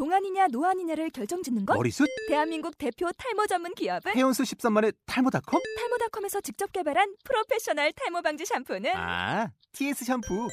동안이냐 0.00 0.48
노안이냐를 0.52 1.08
결정짓는 1.10 1.64
것? 1.64 1.74
머리숱? 1.74 2.06
대한민국 2.28 2.76
대표 2.76 3.08
탈모 3.16 3.46
전문 3.46 3.74
기업은 3.74 4.12
헤어수 4.14 4.42
13만의 4.42 4.94
탈모닷컴? 5.06 5.62
탈모닷컴에서 5.78 6.42
직접 6.42 6.70
개발한 6.72 7.14
프로페셔널 7.24 7.92
탈모 7.92 8.20
방지 8.20 8.44
샴푸는 8.44 8.90
아, 8.94 9.50
TS 9.72 10.04
샴푸. 10.04 10.48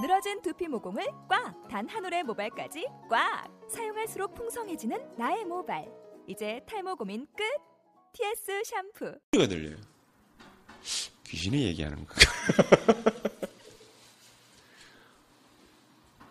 늘어진 0.00 0.40
두피 0.40 0.68
모공을 0.68 1.04
꽉! 1.28 1.66
단 1.68 1.88
한 1.88 2.04
올의 2.04 2.22
모발까지 2.22 2.86
꽉! 3.10 3.48
사용할수록 3.68 4.36
풍성해지는 4.36 5.16
나의 5.18 5.44
모발. 5.44 5.84
이제 6.28 6.60
탈모 6.68 6.94
고민 6.94 7.26
끝! 7.36 7.42
TS 8.12 8.62
샴푸. 8.64 9.18
소리가 9.34 9.48
들려요. 9.48 9.76
귀신이 11.24 11.64
얘기하는 11.64 12.06
거. 12.06 12.14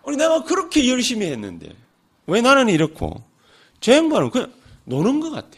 아니 0.08 0.16
내가 0.16 0.42
그렇게 0.44 0.88
열심히 0.90 1.26
했는데 1.32 1.76
왜 2.28 2.42
나는 2.42 2.70
이렇고 2.70 3.24
저 3.82 3.94
양반은 3.94 4.30
그냥 4.32 4.52
노는 4.86 5.20
것 5.20 5.32
같아. 5.32 5.50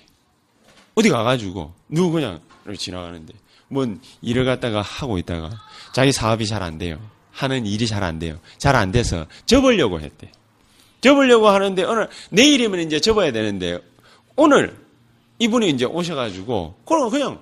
어디 0.95 1.09
가가지고 1.09 1.73
누구 1.89 2.11
그냥 2.11 2.39
지나가는데 2.77 3.33
뭔 3.69 3.99
일을 4.21 4.45
갖다가 4.45 4.81
하고 4.81 5.17
있다가 5.17 5.49
자기 5.93 6.11
사업이 6.11 6.45
잘 6.47 6.63
안 6.63 6.77
돼요. 6.77 6.99
하는 7.31 7.65
일이 7.65 7.85
잘 7.87 8.03
안 8.03 8.17
돼요. 8.19 8.39
잘 8.57 8.75
안 8.75 8.91
돼서 8.91 9.25
접으려고 9.45 9.99
했대. 9.99 10.31
접으려고 11.01 11.47
하는데 11.49 11.83
오늘 11.83 12.09
내일이면 12.31 12.79
이제 12.81 12.99
접어야 12.99 13.31
되는데 13.31 13.79
오늘 14.35 14.75
이분이 15.39 15.69
이제 15.69 15.85
오셔가지고 15.85 16.79
그럼 16.85 17.09
그냥 17.11 17.39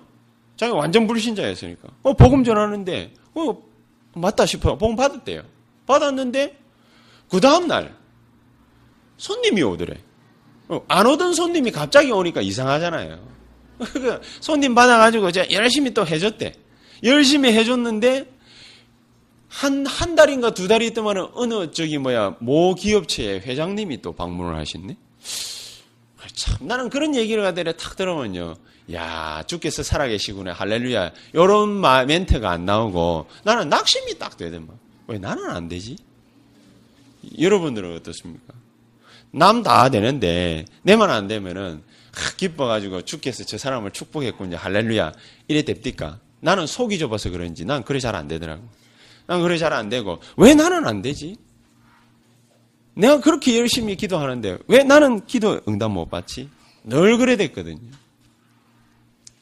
자기 0.58 0.74
완전 0.74 1.08
불신자였으니까 1.08 1.88
어 2.04 2.14
복음 2.14 2.44
전하는데 2.44 3.14
어 3.36 3.58
맞다 4.16 4.46
싶어 4.46 4.78
복음 4.78 4.96
받았대요. 4.98 5.44
받았는데 5.88 6.58
그 7.30 7.40
다음 7.40 7.68
날 7.68 7.96
손님이 9.18 9.64
오더래. 9.64 9.96
어, 10.68 10.82
안 10.88 11.06
오던 11.06 11.34
손님이 11.34 11.72
갑자기 11.72 12.12
오니까 12.12 12.42
이상하잖아요. 12.42 13.20
그 13.94 14.22
손님 14.40 14.74
받아가지고 14.74 15.30
이제 15.30 15.48
열심히 15.52 15.94
또 15.94 16.06
해줬대. 16.06 16.54
열심히 17.04 17.54
해줬는데 17.54 18.36
한, 19.48 19.86
한 19.86 20.16
달인가 20.16 20.54
두 20.54 20.68
달이 20.68 20.88
있더만 20.88 21.18
어느 21.34 21.72
저기 21.72 21.98
뭐야, 21.98 22.36
모 22.40 22.76
기업체의 22.76 23.42
회장님이 23.42 24.02
또 24.02 24.12
방문을 24.14 24.56
하셨네? 24.56 24.98
참, 26.34 26.68
나는 26.68 26.90
그런 26.90 27.16
얘기를 27.16 27.42
가더래 27.42 27.74
탁 27.78 27.96
들으면요. 27.96 28.56
야, 28.94 29.44
주께서 29.48 29.82
살아계시구나. 29.82 30.52
할렐루야. 30.52 31.12
요런 31.36 31.70
마, 31.70 32.04
멘트가 32.04 32.50
안 32.52 32.66
나오고 32.66 33.28
나는 33.44 33.70
낙심이 33.70 34.18
딱 34.20 34.36
되더만. 34.36 34.78
왜 35.08 35.18
나는 35.18 35.50
안 35.50 35.70
되지? 35.70 35.96
여러분들은 37.40 37.96
어떻습니까? 37.96 38.54
남 39.36 39.64
다 39.64 39.90
되는데 39.90 40.66
내만 40.84 41.10
안 41.12 41.28
되면은 41.28 41.84
하, 42.14 42.36
기뻐가지고 42.38 43.02
주께서 43.04 43.44
저 43.44 43.58
사람을 43.58 43.92
축복했군요. 43.92 44.56
할렐루야. 44.58 45.12
이래 45.50 45.62
됩니까? 45.64 46.20
나는 46.40 46.66
속이 46.68 46.98
좁아서 47.00 47.30
그런지 47.32 47.66
난 47.66 47.84
그래 47.84 48.00
잘 48.00 48.16
안 48.16 48.28
되더라고. 48.28 48.64
난 49.28 49.42
그래 49.42 49.58
잘 49.58 49.74
안 49.74 49.90
되고 49.90 50.20
왜 50.38 50.54
나는 50.54 50.88
안 50.88 51.02
되지? 51.02 51.36
내가 52.94 53.20
그렇게 53.20 53.58
열심히 53.60 53.96
기도하는데 53.98 54.60
왜 54.68 54.84
나는 54.84 55.26
기도 55.26 55.60
응답 55.68 55.92
못 55.92 56.10
받지? 56.10 56.50
늘 56.84 57.18
그래 57.18 57.36
됐거든요. 57.36 57.92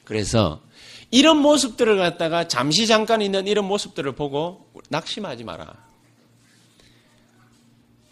그래서 0.04 0.60
이런 1.12 1.36
모습들을 1.38 1.96
갖다가 1.98 2.48
잠시 2.48 2.88
잠깐 2.88 3.22
있는 3.22 3.46
이런 3.46 3.66
모습들을 3.66 4.10
보고 4.12 4.66
낙심하지 4.88 5.44
마라. 5.44 5.83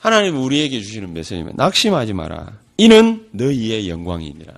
하나님 0.03 0.37
우리에게 0.43 0.81
주시는 0.81 1.13
메시지는 1.15 1.53
낙심하지 1.55 2.13
마라. 2.13 2.59
이는 2.77 3.29
너희의 3.31 3.89
영광이니라. 3.89 4.53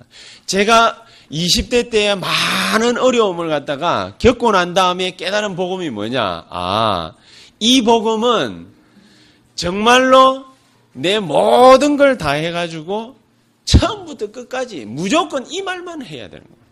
제가 0.47 1.03
20대 1.31 1.91
때에 1.91 2.15
많은 2.15 2.97
어려움을 2.97 3.49
갖다가 3.49 4.15
겪고 4.17 4.51
난 4.53 4.73
다음에 4.73 5.11
깨달은 5.15 5.55
복음이 5.55 5.91
뭐냐? 5.91 6.47
아, 6.49 7.13
이 7.59 7.83
복음은 7.83 8.67
정말로 9.53 10.45
내 10.93 11.19
모든 11.19 11.95
걸 11.97 12.17
다 12.17 12.31
해가지고 12.31 13.15
처음부터 13.65 14.31
끝까지 14.31 14.85
무조건 14.85 15.45
이 15.51 15.61
말만 15.61 16.03
해야 16.03 16.27
되는 16.27 16.43
거예요. 16.43 16.64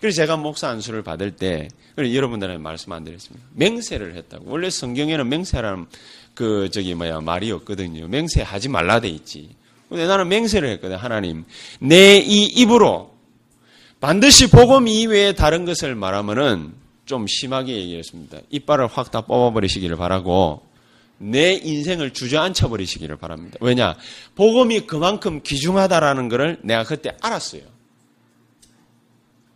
그래서 0.00 0.16
제가 0.16 0.36
목사 0.36 0.68
안수를 0.68 1.02
받을 1.02 1.30
때, 1.32 1.68
여러분들한테 1.96 2.62
말씀 2.62 2.92
안 2.92 3.04
드렸습니다. 3.04 3.46
맹세를 3.54 4.16
했다고. 4.16 4.44
원래 4.50 4.68
성경에는 4.70 5.28
맹세라는 5.28 5.86
그, 6.34 6.68
저기, 6.70 6.94
뭐야, 6.94 7.20
말이 7.20 7.50
없거든요. 7.52 8.08
맹세하지 8.08 8.68
말라 8.68 9.00
돼 9.00 9.08
있지. 9.08 9.50
근데 9.88 10.06
나는 10.06 10.28
맹세를 10.28 10.68
했거든, 10.70 10.96
하나님. 10.96 11.44
내 11.78 12.16
이 12.18 12.44
입으로 12.44 13.14
반드시 14.00 14.50
복음 14.50 14.88
이외에 14.88 15.32
다른 15.32 15.64
것을 15.64 15.94
말하면은 15.94 16.72
좀 17.06 17.26
심하게 17.26 17.76
얘기했습니다. 17.76 18.38
이빨을 18.50 18.86
확 18.88 19.10
다 19.10 19.22
뽑아버리시기를 19.22 19.96
바라고 19.96 20.62
내 21.18 21.52
인생을 21.54 22.12
주저앉혀 22.12 22.68
버리시기를 22.68 23.16
바랍니다. 23.16 23.56
왜냐? 23.60 23.94
복음이 24.34 24.80
그만큼 24.80 25.40
귀중하다라는 25.42 26.28
것을 26.28 26.58
내가 26.62 26.84
그때 26.84 27.12
알았어요. 27.22 27.62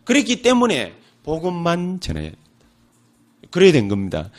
그랬기 0.09 0.41
때문에 0.41 0.93
복음만 1.21 1.99
전해야 1.99 2.31
된다. 2.31 2.39
그래야 3.51 3.71
된 3.71 3.87
겁니다. 3.87 4.31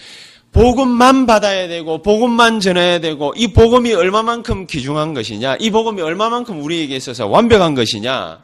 복음만 0.50 1.26
받아야 1.26 1.69
되고 1.69 2.03
복음만 2.03 2.58
전해야 2.58 2.98
되고 2.98 3.32
이 3.36 3.53
복음이 3.53 3.92
얼마만큼 3.92 4.66
귀중한 4.66 5.14
것이냐 5.14 5.59
이 5.60 5.70
복음이 5.70 6.03
얼마만큼 6.03 6.60
우리에게 6.60 6.97
있어서 6.97 7.28
완벽한 7.28 7.76
것이냐 7.76 8.42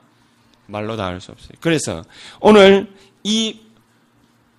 말로 0.66 0.96
다할수 0.96 1.32
없어요. 1.32 1.50
그래서 1.60 2.04
오늘 2.38 2.92
이 3.24 3.58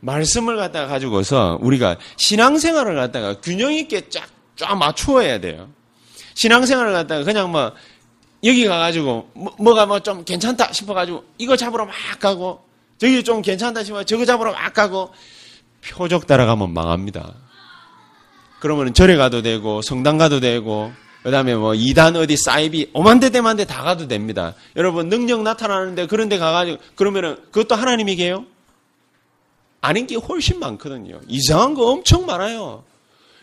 말씀을 0.01 0.57
갖다가 0.57 0.88
가지고서 0.88 1.57
우리가 1.61 1.95
신앙생활을 2.17 2.95
갖다가 2.95 3.39
균형 3.39 3.72
있게 3.73 4.09
쫙, 4.09 4.27
쫙 4.57 4.75
맞추어야 4.75 5.39
돼요. 5.39 5.69
신앙생활을 6.35 6.91
갖다가 6.91 7.23
그냥 7.23 7.50
뭐 7.50 7.72
여기 8.44 8.66
가가지고 8.66 9.30
뭐, 9.34 9.74
가 9.74 9.86
뭐 9.86 10.00
좀 10.00 10.24
괜찮다 10.24 10.72
싶어가지고 10.74 11.24
이거 11.38 11.56
잡으러 11.56 11.86
막 11.86 11.94
가고 12.20 12.62
저기 12.98 13.24
좀 13.24 13.42
괜찮다 13.42 13.84
싶어 13.84 14.03
저거 14.03 14.25
잡으러 14.25 14.52
막 14.53 14.74
가고 14.74 15.12
표적 15.81 16.28
따라가면 16.28 16.74
망합니다. 16.74 17.34
그러면 18.59 18.94
절에 18.94 19.16
가도 19.18 19.42
되고 19.42 19.81
성당 19.81 20.18
가도 20.18 20.40
되고 20.40 20.92
그 21.24 21.31
다음에 21.31 21.56
뭐 21.56 21.74
이단 21.75 22.16
어디 22.16 22.38
사이비 22.38 22.92
오만대 22.94 23.30
대만대 23.31 23.66
다 23.66 23.84
가도 23.84 24.08
됩니다. 24.08 24.54
여러분 24.75 25.09
능력 25.09 25.42
나타나는데 25.44 26.08
그런 26.08 26.30
데 26.30 26.38
가가지고 26.38 26.78
그러면은 26.96 27.38
그것도 27.52 27.75
하나님이게요? 27.75 28.46
아닌 29.81 30.08
게 30.08 30.16
훨씬 30.16 30.59
많거든요. 30.59 31.19
이상한 31.28 31.74
거 31.74 31.92
엄청 31.92 32.25
많아요. 32.25 32.84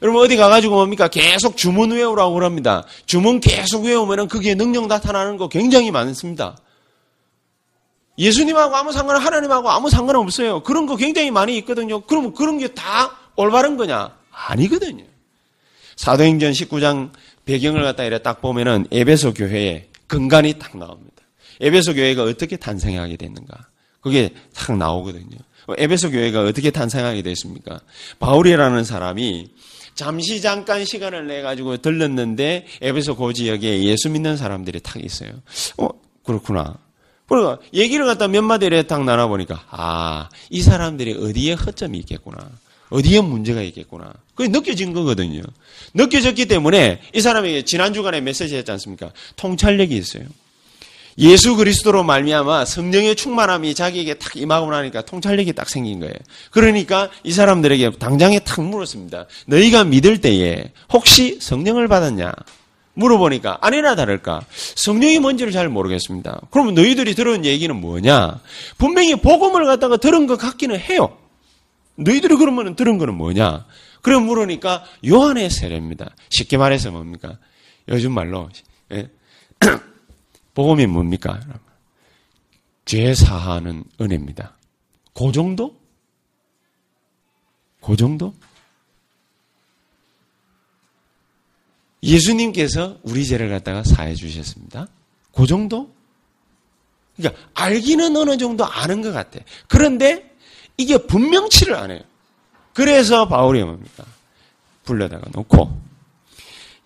여러분 0.05 0.23
어디 0.23 0.37
가가지고 0.37 0.75
뭡니까? 0.75 1.09
계속 1.09 1.57
주문 1.57 1.91
외우라고 1.93 2.35
그럽니다. 2.35 2.85
주문 3.07 3.41
계속 3.41 3.87
외우면은 3.87 4.29
그게 4.29 4.55
능력 4.55 4.87
나타나는 4.87 5.39
거 5.39 5.49
굉장히 5.49 5.91
많습니다. 5.91 6.59
예수님하고 8.19 8.77
아무 8.77 8.93
상관, 8.93 9.17
하나님하고 9.17 9.71
아무 9.71 9.89
상관 9.89 10.17
없어요. 10.17 10.63
그런 10.63 10.85
거 10.85 10.97
굉장히 10.97 11.31
많이 11.31 11.57
있거든요. 11.59 12.03
그러면 12.03 12.35
그런 12.35 12.59
게 12.59 12.69
다 12.69 13.17
올바른 13.37 13.79
거냐? 13.79 14.15
아니거든요. 14.31 15.05
사도행전 15.97 16.53
19장 16.53 17.11
배경을 17.47 17.83
갖다 17.83 18.05
이래 18.05 18.19
딱 18.21 18.43
보면은 18.43 18.87
에베소 18.93 19.33
교회의 19.33 19.89
근간이 20.07 20.59
딱 20.59 20.77
나옵니다. 20.77 21.15
에베소 21.63 21.95
교회가 21.95 22.25
어떻게 22.25 22.59
탄생하게 22.59 23.17
됐는가? 23.17 23.69
그게 24.03 24.35
딱 24.55 24.77
나오거든요. 24.77 25.39
에베소 25.79 26.11
교회가 26.11 26.43
어떻게 26.43 26.71
탄생하게 26.71 27.23
됐습니까? 27.23 27.81
바울이라는 28.19 28.85
사람이 28.85 29.49
잠시 29.95 30.41
잠깐 30.41 30.85
시간을 30.85 31.27
내 31.27 31.43
가지고 31.43 31.77
들렀는데 31.77 32.67
에베소 32.81 33.17
고지역에 33.17 33.85
예수 33.85 34.11
믿는 34.11 34.37
사람들이 34.37 34.81
딱 34.81 35.03
있어요. 35.05 35.31
어 35.79 35.89
그렇구나. 36.25 36.77
그러니까 37.29 37.59
얘기를 37.73 38.05
갖다 38.05 38.29
몇 38.29 38.43
마디를 38.43 38.87
딱 38.87 39.05
나눠 39.05 39.29
보니까 39.29 39.65
아 39.71 40.29
이 40.51 40.63
사람들이 40.63 41.15
어디에 41.15 41.55
허점이 41.55 41.99
있겠구나. 41.99 42.49
어디에 42.91 43.21
문제가 43.23 43.63
있겠구나. 43.63 44.13
그게 44.35 44.49
느껴진 44.49 44.93
거거든요. 44.93 45.43
느껴졌기 45.95 46.47
때문에 46.47 47.01
이 47.15 47.21
사람에게 47.21 47.63
지난 47.65 47.93
주간에 47.95 48.21
메시지 48.21 48.55
했지 48.57 48.71
않습니까? 48.73 49.11
통찰력이 49.37 49.97
있어요. 49.97 50.25
예수 51.19 51.57
그리스도로 51.57 52.03
말미암아 52.03 52.65
성령의 52.65 53.17
충만함이 53.17 53.75
자기에게 53.75 54.15
탁 54.15 54.37
임하고 54.37 54.71
나니까 54.71 55.03
통찰력이 55.03 55.53
딱 55.53 55.69
생긴 55.69 56.01
거예요. 56.01 56.15
그러니까 56.51 57.11
이 57.23 57.33
사람들에게 57.33 57.93
당장에 57.99 58.41
탁 58.41 58.63
물었습니다. 58.63 59.27
너희가 59.47 59.85
믿을 59.85 60.21
때에 60.21 60.73
혹시 60.93 61.39
성령을 61.41 61.89
받았냐? 61.89 62.33
물어보니까 62.95 63.59
아니나 63.61 63.97
다를까 63.97 64.43
성령이 64.77 65.19
뭔지를 65.19 65.53
잘 65.53 65.69
모르겠습니다. 65.69 66.41
그러면 66.51 66.75
너희들이 66.75 67.15
들은 67.15 67.45
얘기는 67.45 67.75
뭐냐? 67.75 68.41
분명히 68.79 69.17
복음을 69.17 69.65
갖다가 69.67 69.97
들은 69.97 70.27
것 70.27 70.37
같기는 70.37 70.79
해요. 70.79 71.17
너희들이 71.97 72.37
그러면 72.37 72.77
들은 72.77 72.99
거는 72.99 73.15
뭐냐? 73.15 73.67
그래 74.03 74.19
물으니까 74.19 74.85
요한의 75.07 75.51
세례입니다. 75.51 76.11
쉽게 76.31 76.57
말해서 76.57 76.91
뭡니까? 76.91 77.39
요즘 77.89 78.13
말로 78.13 78.49
예? 78.93 79.09
복음이 80.55 80.87
뭡니까? 80.87 81.41
죄 82.85 83.15
사하는 83.15 83.85
은혜입니다. 84.01 84.57
그 85.13 85.33
정도? 85.33 85.77
그 87.81 87.97
정도? 87.97 88.35
예수님께서 92.03 92.99
우리 93.03 93.27
죄를 93.27 93.49
갖다가 93.49 93.83
사해 93.83 94.15
주셨습니다. 94.15 94.89
그 95.33 95.47
정도? 95.47 95.93
그러니까 97.17 97.43
알기는 97.55 98.17
어느 98.17 98.37
정도 98.37 98.65
아는 98.65 99.03
것 99.03 99.13
같아. 99.13 99.41
그런데 99.69 100.35
이게 100.77 100.99
분명치를 100.99 101.75
안 101.75 101.91
해요. 101.91 102.01
그래서 102.73 103.29
바울이 103.29 103.63
뭡니까? 103.63 104.05
불러다가 104.85 105.31
놓고 105.33 105.81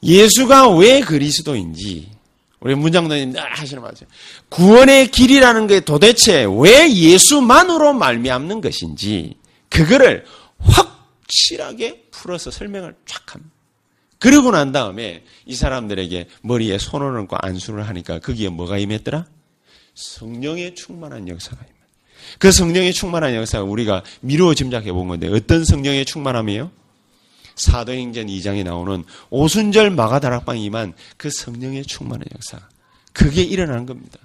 예수가 0.03 0.77
왜 0.77 1.01
그리스도인지 1.01 2.18
우리 2.61 2.75
문장도님 2.75 3.33
늘 3.33 3.41
하시는 3.41 3.83
말이죠. 3.83 4.07
구원의 4.49 5.09
길이라는 5.09 5.67
게 5.67 5.81
도대체 5.81 6.47
왜 6.59 6.93
예수만으로 6.93 7.93
말미암는 7.93 8.61
것인지 8.61 9.37
그거를 9.69 10.25
확실하게 10.59 12.07
풀어서 12.11 12.51
설명을 12.51 12.95
쫙 13.07 13.35
합니다. 13.35 13.55
그러고 14.19 14.51
난 14.51 14.73
다음에 14.73 15.23
이 15.47 15.55
사람들에게 15.55 16.27
머리에 16.43 16.79
손을 16.79 17.17
얹고 17.19 17.37
안수를 17.41 17.87
하니까 17.89 18.19
거기에 18.19 18.49
뭐가 18.49 18.79
임했더라? 18.79 19.27
성령의 19.95 20.75
충만한 20.75 21.29
역사가 21.29 21.57
임했다. 21.57 21.79
그 22.39 22.51
성령의 22.51 22.93
충만한 22.93 23.35
역사가 23.37 23.65
우리가 23.65 24.03
미루어 24.21 24.55
짐작해 24.55 24.93
본 24.93 25.07
건데 25.07 25.29
어떤 25.29 25.65
성령의 25.65 26.05
충만함이에요? 26.05 26.71
사도행전 27.59 28.27
2장에 28.27 28.65
나오는 28.65 29.05
오순절 29.31 29.91
마가다락방 29.91 30.59
이만 30.59 30.95
그 31.17 31.31
성령의 31.31 31.85
충만한 31.85 32.25
역사. 32.35 32.59
그게 33.13 33.43
일어난 33.43 33.85
겁니다. 33.85 34.19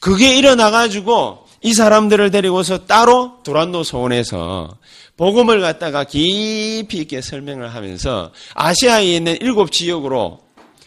그게 0.00 0.36
일어나가지고 0.36 1.46
이 1.62 1.72
사람들을 1.72 2.30
데리고서 2.30 2.86
따로 2.86 3.38
두란노 3.42 3.84
소원에서 3.84 4.76
복음을 5.16 5.60
갖다가 5.60 6.04
깊이 6.04 6.98
있게 6.98 7.20
설명을 7.20 7.74
하면서 7.74 8.32
아시아에 8.54 9.16
있는 9.16 9.36
일곱 9.40 9.72
지역으로 9.72 10.40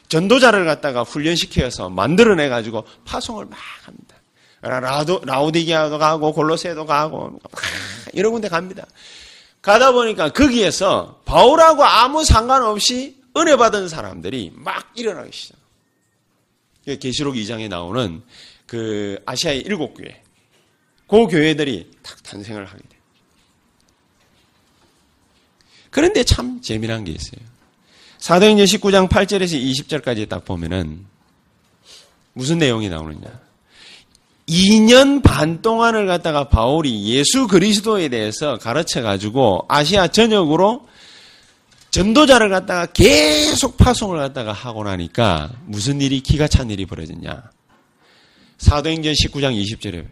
전도자를 0.09 0.65
갖다가 0.65 1.03
훈련시켜서 1.03 1.89
만들어내 1.89 2.49
가지고 2.49 2.85
파송을 3.05 3.45
막 3.45 3.57
합니다. 3.83 4.15
라우디기아도 5.25 5.97
가고 5.97 6.33
골로세도 6.33 6.85
가고 6.85 7.39
여러 8.15 8.31
군데 8.31 8.47
갑니다. 8.47 8.85
가다 9.67 9.91
보니까 9.91 10.31
거기에서 10.31 11.21
바울하고 11.25 11.83
아무 11.83 12.23
상관없이 12.23 13.17
은혜 13.35 13.57
받은 13.57 13.89
사람들이 13.89 14.53
막 14.55 14.89
일어나기 14.95 15.29
시작. 15.33 15.57
계시록 17.01 17.35
2장에 17.35 17.67
나오는 17.67 18.23
그 18.65 19.21
아시아의 19.25 19.59
일곱 19.63 19.93
교회, 19.95 20.23
그 21.05 21.27
교회들이 21.27 21.91
탁 22.01 22.23
탄생을 22.23 22.63
하게 22.65 22.81
돼요. 22.87 23.01
그런데 25.89 26.23
참 26.23 26.61
재미난 26.61 27.03
게 27.03 27.11
있어요. 27.11 27.45
사도행전 28.19 28.65
19장 28.65 29.09
8절에서 29.09 29.61
20절까지 29.61 30.29
딱 30.29 30.45
보면은 30.45 31.05
무슨 32.31 32.57
내용이 32.57 32.87
나오느냐. 32.87 33.46
2년 34.47 35.21
반 35.21 35.61
동안을 35.61 36.07
갖다가 36.07 36.47
바울이 36.47 37.05
예수 37.13 37.47
그리스도에 37.47 38.07
대해서 38.07 38.57
가르쳐 38.57 39.01
가지고 39.01 39.65
아시아 39.67 40.07
전역으로 40.07 40.87
전도자를 41.91 42.49
갖다가 42.49 42.85
계속 42.85 43.75
파송을 43.77 44.17
갖다가 44.19 44.53
하고 44.53 44.83
나니까 44.83 45.51
무슨 45.65 45.99
일이 45.99 46.21
기가 46.21 46.47
찬 46.47 46.69
일이 46.69 46.85
벌어졌냐. 46.85 47.51
사도행전 48.57 49.13
19장 49.13 49.61
20절에 49.61 50.07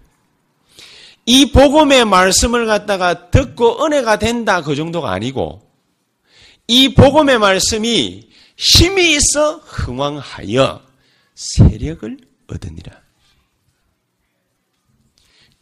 이 1.28 1.52
복음의 1.52 2.06
말씀을 2.06 2.66
갖다가 2.66 3.30
듣고 3.32 3.84
은혜가 3.86 4.20
된다 4.20 4.62
그 4.62 4.76
정도가 4.76 5.12
아니고 5.12 5.62
이 6.68 6.94
복음의 6.94 7.40
말씀이 7.40 8.30
힘이 8.58 9.16
있어 9.16 9.58
흥왕하여 9.58 10.82
세력을 11.36 12.18
얻으니라. 12.48 13.05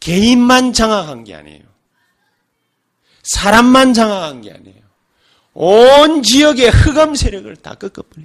개인만 0.04 0.74
장악한 0.74 1.24
게 1.24 1.34
아니에요. 1.34 1.62
사람만 3.22 3.94
장악한 3.94 4.42
게 4.42 4.52
아니에요. 4.52 4.82
온 5.54 6.22
지역의 6.22 6.68
흑암 6.68 7.14
세력을 7.14 7.56
다 7.56 7.74
꺾어버려. 7.74 8.22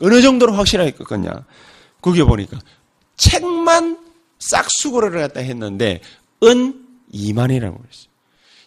어느 0.00 0.22
정도로 0.22 0.52
확실하게 0.52 0.92
꺾었냐. 0.92 1.44
그게 2.00 2.22
보니까 2.22 2.56
책만 3.16 3.98
싹수고를 4.38 5.20
갖다 5.20 5.40
했는데 5.40 6.00
은 6.44 6.86
2만이라고 7.12 7.76
그랬어요. 7.76 8.10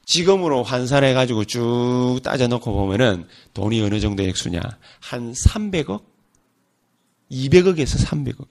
지금으로 0.05 0.63
환산해가지고 0.63 1.45
쭉 1.45 2.19
따져놓고 2.21 2.73
보면은 2.73 3.29
돈이 3.53 3.81
어느 3.81 4.01
정도 4.01 4.23
액수냐. 4.23 4.59
한 4.99 5.31
300억? 5.31 6.03
200억에서 7.31 8.05
300억. 8.05 8.45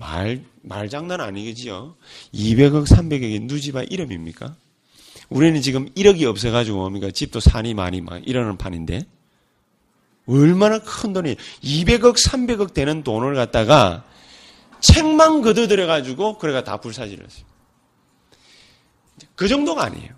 말, 0.00 0.42
말장난 0.62 1.20
아니겠지요? 1.20 1.94
200억, 2.32 2.86
300억이 2.88 3.42
누지바 3.42 3.82
이름입니까? 3.82 4.56
우리는 5.28 5.60
지금 5.60 5.90
1억이 5.90 6.24
없어가지고 6.24 6.78
뭡니까? 6.78 7.10
집도 7.10 7.38
산이 7.38 7.74
많이 7.74 8.00
막 8.00 8.26
이러는 8.26 8.56
판인데. 8.56 9.02
얼마나 10.26 10.78
큰 10.78 11.12
돈이, 11.12 11.36
200억, 11.62 12.16
300억 12.16 12.72
되는 12.72 13.02
돈을 13.02 13.34
갖다가 13.34 14.04
책만 14.80 15.42
걷어들여가지고, 15.42 16.38
그래가 16.38 16.64
다 16.64 16.78
불사질을 16.78 17.24
했어요. 17.24 17.44
그 19.36 19.48
정도가 19.48 19.84
아니에요. 19.84 20.14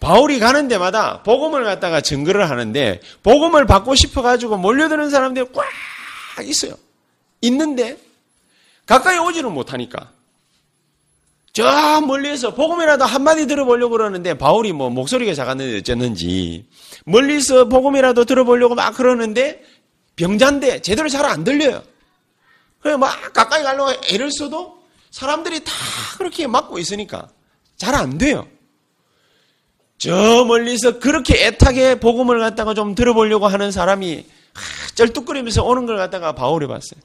바울이 0.00 0.38
가는 0.38 0.68
데마다 0.68 1.22
복음을 1.22 1.64
갖다가 1.64 2.00
증거를 2.00 2.48
하는데, 2.48 3.00
복음을 3.22 3.66
받고 3.66 3.94
싶어가지고 3.94 4.56
몰려드는 4.56 5.10
사람들이 5.10 5.46
꽉 5.52 5.66
있어요. 6.46 6.74
있는데, 7.42 8.07
가까이 8.88 9.18
오지는 9.18 9.52
못하니까. 9.52 10.10
저 11.52 12.00
멀리서 12.00 12.54
복음이라도 12.54 13.04
한마디 13.04 13.46
들어보려고 13.46 13.92
그러는데 13.92 14.34
바울이 14.34 14.72
뭐 14.72 14.88
목소리가 14.90 15.34
작았는데 15.34 15.78
어쨌는지 15.78 16.66
멀리서 17.04 17.66
복음이라도 17.68 18.24
들어보려고 18.24 18.74
막 18.74 18.96
그러는데 18.96 19.62
병자인데 20.16 20.80
제대로 20.80 21.08
잘 21.08 21.26
안 21.26 21.44
들려요. 21.44 21.82
그래 22.80 22.96
막 22.96 23.32
가까이 23.34 23.62
가려고 23.62 23.92
애를 24.08 24.30
써도 24.32 24.78
사람들이 25.10 25.64
다 25.64 25.72
그렇게 26.16 26.46
막고 26.46 26.78
있으니까 26.78 27.28
잘 27.76 27.94
안 27.94 28.16
돼요. 28.18 28.46
저 29.98 30.44
멀리서 30.44 30.98
그렇게 30.98 31.46
애타게 31.46 31.98
복음을 32.00 32.38
갖다가 32.38 32.72
좀 32.72 32.94
들어보려고 32.94 33.48
하는 33.48 33.70
사람이 33.72 34.24
쩔뚝거리면서 34.94 35.64
오는 35.64 35.86
걸 35.86 35.96
갖다가 35.96 36.32
바울이 36.32 36.66
봤어요. 36.68 37.00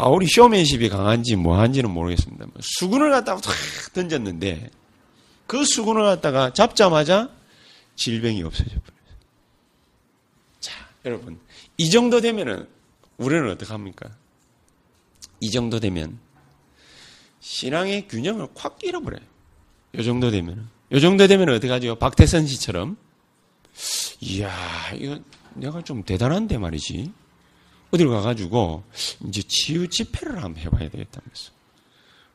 바울이 0.00 0.26
쇼맨십이 0.28 0.88
강한지 0.88 1.36
뭐한지는 1.36 1.90
모르겠습니다. 1.90 2.46
수군을 2.58 3.10
갖다가 3.10 3.38
탁 3.38 3.52
던졌는데 3.92 4.70
그 5.46 5.62
수군을 5.62 6.04
갖다가 6.04 6.54
잡자마자 6.54 7.28
질병이 7.96 8.42
없어져 8.42 8.70
버려요. 8.70 9.18
자, 10.58 10.88
여러분 11.04 11.38
이 11.76 11.90
정도 11.90 12.22
되면은 12.22 12.66
우리는 13.18 13.50
어떻게 13.50 13.70
합니까? 13.70 14.08
이 15.38 15.50
정도 15.50 15.80
되면 15.80 16.18
신앙의 17.40 18.08
균형을 18.08 18.48
확 18.56 18.78
잃어버려요. 18.82 19.20
이 19.98 20.02
정도 20.02 20.30
되면은. 20.30 20.66
이 20.94 21.00
정도 21.02 21.26
되면 21.26 21.50
어떻게 21.50 21.70
하죠? 21.70 21.96
박태선 21.96 22.46
씨처럼 22.46 22.96
이야, 24.20 24.50
이거 24.94 25.20
내가 25.52 25.82
좀 25.82 26.02
대단한데 26.04 26.56
말이지. 26.56 27.12
어딜 27.90 28.08
가가지고 28.08 28.84
이제 29.26 29.42
치유 29.48 29.88
집회를 29.88 30.42
한번 30.42 30.62
해봐야 30.62 30.88
되겠다면서. 30.88 31.52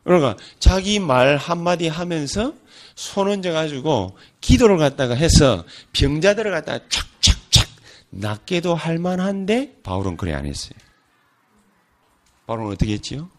그러니까 0.04 0.38
자기 0.60 1.00
말 1.00 1.38
한마디 1.38 1.88
하면서 1.88 2.54
손 2.96 3.30
얹어가지고 3.30 4.18
기도를 4.40 4.78
갖다가 4.78 5.16
해서 5.16 5.66
병자들을 5.94 6.52
갖다가 6.52 6.86
착착착 6.90 7.68
낫게도 8.12 8.76
할 8.76 9.00
만한데 9.00 9.82
바울은 9.82 10.18
그래 10.18 10.34
안 10.34 10.46
했어요. 10.46 10.78
바울은 12.46 12.68
어떻게 12.68 12.94
했지요? 12.94 13.30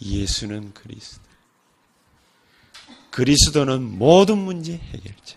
예수는 0.00 0.72
그리스도. 0.74 1.22
그리스도는 3.10 3.82
모든 3.98 4.38
문제 4.38 4.74
해결자. 4.74 5.36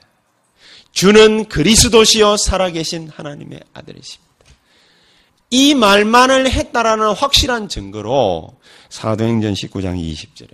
주는 0.91 1.47
그리스도시요 1.47 2.37
살아계신 2.37 3.09
하나님의 3.09 3.61
아들이십니다. 3.73 4.26
이 5.49 5.73
말만을 5.75 6.51
했다라는 6.51 7.13
확실한 7.13 7.69
증거로 7.69 8.59
사도행전 8.89 9.53
19장 9.53 9.97
20절에 9.97 10.49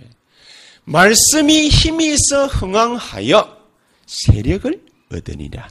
말씀이 0.84 1.68
힘이 1.68 2.12
있어 2.14 2.46
흥왕하여 2.46 3.64
세력을 4.06 4.84
얻으니라. 5.12 5.68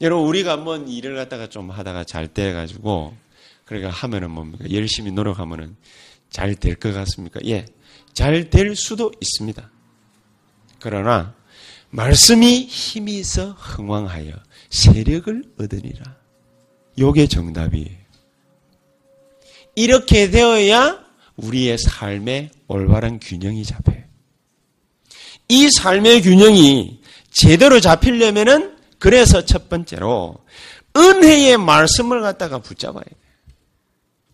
여러분 0.00 0.28
우리가 0.28 0.52
한번 0.52 0.88
일을 0.88 1.16
갖다가 1.16 1.48
좀 1.48 1.70
하다가 1.70 2.04
잘 2.04 2.28
돼가지고 2.28 3.16
그러니까 3.64 3.90
하면은 3.90 4.30
뭡니까 4.30 4.64
열심히 4.70 5.10
노력하면은 5.10 5.76
잘 6.30 6.54
될 6.54 6.78
것 6.78 6.92
같습니까? 6.92 7.40
예, 7.46 7.64
잘 8.12 8.50
될 8.50 8.76
수도 8.76 9.12
있습니다. 9.20 9.70
그러나 10.80 11.34
말씀이 11.90 12.64
힘이 12.64 13.18
있어 13.18 13.52
흥왕하여 13.52 14.32
세력을 14.70 15.42
얻으니라. 15.58 16.16
요게 16.98 17.26
정답이에요. 17.28 17.96
이렇게 19.74 20.30
되어야 20.30 21.04
우리의 21.36 21.78
삶의 21.78 22.50
올바른 22.66 23.20
균형이 23.20 23.64
잡혀요. 23.64 24.02
이 25.48 25.70
삶의 25.70 26.22
균형이 26.22 27.00
제대로 27.30 27.80
잡히려면은 27.80 28.76
그래서 28.98 29.44
첫 29.44 29.68
번째로 29.68 30.36
은혜의 30.96 31.56
말씀을 31.58 32.20
갖다가 32.20 32.58
붙잡아야 32.58 33.04
돼요. 33.04 33.27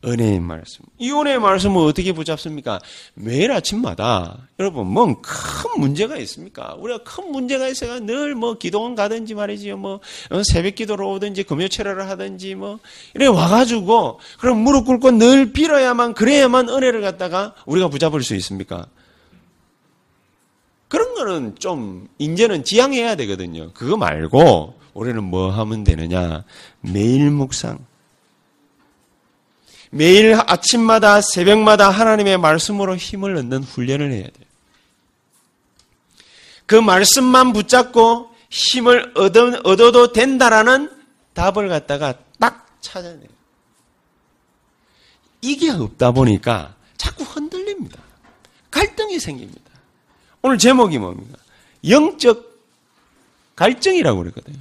은혜의 0.04 0.40
말씀. 0.40 0.84
이 0.98 1.10
은혜의 1.10 1.40
말씀을 1.40 1.78
어떻게 1.86 2.12
붙잡습니까? 2.12 2.78
매일 3.14 3.50
아침마다 3.52 4.48
여러분 4.58 4.86
뭔 4.86 5.16
큰 5.22 5.80
문제가 5.80 6.16
있습니까? 6.18 6.74
우리가 6.78 7.02
큰 7.04 7.32
문제가 7.32 7.68
있어가 7.68 8.00
늘뭐 8.00 8.58
기도원 8.58 8.94
가든지 8.94 9.34
말이지요. 9.34 9.76
뭐 9.76 10.00
어, 10.30 10.42
새벽 10.44 10.74
기도로 10.74 11.10
오든지 11.12 11.44
금요 11.44 11.68
철회를 11.68 12.08
하든지 12.10 12.54
뭐 12.54 12.78
이래 13.14 13.26
와 13.26 13.48
가지고 13.48 14.20
그럼 14.38 14.58
무릎 14.58 14.84
꿇고 14.86 15.12
늘 15.12 15.52
빌어야만 15.52 16.14
그래야만 16.14 16.68
은혜를 16.68 17.00
갖다가 17.00 17.54
우리가 17.66 17.88
붙잡을 17.88 18.22
수 18.22 18.34
있습니까? 18.36 18.86
그런 20.88 21.14
거는 21.14 21.56
좀 21.58 22.08
이제는 22.18 22.64
지양해야 22.64 23.16
되거든요. 23.16 23.72
그거 23.72 23.96
말고 23.96 24.74
우리는 24.92 25.24
뭐 25.24 25.50
하면 25.50 25.82
되느냐? 25.82 26.44
매일 26.80 27.30
묵상. 27.30 27.78
매일 29.94 30.34
아침마다 30.34 31.20
새벽마다 31.20 31.88
하나님의 31.88 32.36
말씀으로 32.38 32.96
힘을 32.96 33.36
얻는 33.36 33.62
훈련을 33.62 34.10
해야 34.10 34.24
돼요. 34.24 34.46
그 36.66 36.74
말씀만 36.74 37.52
붙잡고 37.52 38.34
힘을 38.50 39.12
얻어, 39.14 39.92
도 39.92 40.12
된다라는 40.12 40.90
답을 41.34 41.68
갖다가 41.68 42.14
딱 42.40 42.66
찾아내요. 42.80 43.28
이게 45.42 45.70
없다 45.70 46.10
보니까 46.10 46.74
자꾸 46.96 47.22
흔들립니다. 47.22 48.02
갈등이 48.72 49.20
생깁니다. 49.20 49.70
오늘 50.42 50.58
제목이 50.58 50.98
뭡니까? 50.98 51.38
영적 51.88 52.52
갈증이라고 53.54 54.22
그랬거든요. 54.22 54.58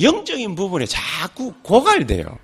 영적인 0.00 0.54
부분에 0.54 0.86
자꾸 0.86 1.52
고갈돼요. 1.62 2.38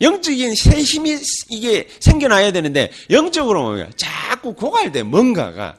영적인 0.00 0.54
세심이 0.54 1.18
이게 1.50 1.88
생겨나야 2.00 2.52
되는데 2.52 2.90
영적으로 3.10 3.62
뭐야? 3.62 3.90
자꾸 3.96 4.54
고갈돼 4.54 5.02
뭔가가. 5.02 5.78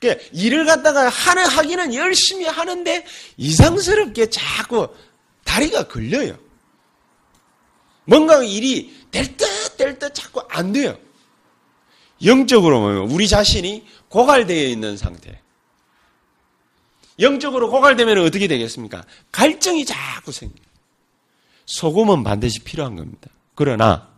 그러니까 0.00 0.24
일을 0.32 0.64
갖다가 0.64 1.08
하는 1.08 1.46
하기는 1.46 1.94
열심히 1.94 2.46
하는데 2.46 3.04
이상스럽게 3.36 4.30
자꾸 4.30 4.88
다리가 5.44 5.88
걸려요. 5.88 6.38
뭔가 8.04 8.42
일이 8.42 8.96
될 9.10 9.36
듯 9.36 9.76
될 9.76 9.98
듯 9.98 10.14
자꾸 10.14 10.42
안 10.48 10.72
돼요. 10.72 10.98
영적으로 12.24 12.80
뭐예요? 12.80 13.04
우리 13.04 13.28
자신이 13.28 13.86
고갈되어 14.08 14.68
있는 14.68 14.96
상태. 14.96 15.40
영적으로 17.18 17.70
고갈되면 17.70 18.18
어떻게 18.18 18.48
되겠습니까? 18.48 19.04
갈증이 19.30 19.84
자꾸 19.84 20.32
생겨요. 20.32 20.69
소금은 21.70 22.24
반드시 22.24 22.60
필요한 22.60 22.96
겁니다. 22.96 23.30
그러나 23.54 24.08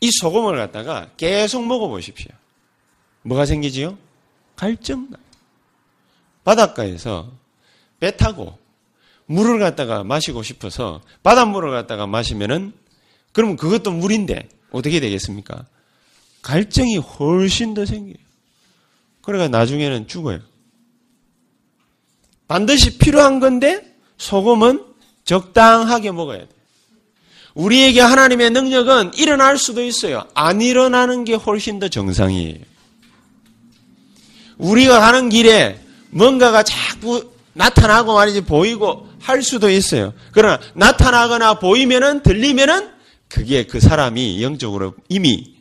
이 0.00 0.10
소금을 0.20 0.56
갖다가 0.56 1.10
계속 1.16 1.64
먹어보십시오. 1.64 2.32
뭐가 3.22 3.46
생기지요? 3.46 3.96
갈증. 4.56 5.08
바닷가에서 6.42 7.30
배 8.00 8.16
타고 8.16 8.58
물을 9.26 9.60
갖다가 9.60 10.02
마시고 10.02 10.42
싶어서 10.42 11.02
바닷물을 11.22 11.70
갖다가 11.70 12.08
마시면은 12.08 12.72
그러면 13.30 13.56
그것도 13.56 13.92
물인데 13.92 14.48
어떻게 14.72 14.98
되겠습니까? 14.98 15.64
갈증이 16.42 16.96
훨씬 16.98 17.74
더 17.74 17.86
생겨요. 17.86 18.16
그러니까 19.20 19.56
나중에는 19.56 20.08
죽어요. 20.08 20.40
반드시 22.48 22.98
필요한 22.98 23.38
건데 23.38 23.96
소금은 24.18 24.84
적당하게 25.24 26.10
먹어야 26.10 26.40
돼. 26.40 26.61
우리에게 27.54 28.00
하나님의 28.00 28.50
능력은 28.50 29.12
일어날 29.14 29.58
수도 29.58 29.82
있어요. 29.82 30.24
안 30.34 30.62
일어나는 30.62 31.24
게 31.24 31.34
훨씬 31.34 31.78
더 31.78 31.88
정상이에요. 31.88 32.58
우리가 34.58 35.00
가는 35.00 35.28
길에 35.28 35.80
뭔가가 36.10 36.62
자꾸 36.62 37.32
나타나고 37.54 38.14
말이지 38.14 38.42
보이고 38.42 39.08
할 39.20 39.42
수도 39.42 39.70
있어요. 39.70 40.14
그러나 40.32 40.60
나타나거나 40.74 41.58
보이면은 41.58 42.22
들리면은 42.22 42.90
그게 43.28 43.66
그 43.66 43.80
사람이 43.80 44.42
영적으로 44.42 44.94
이미 45.08 45.54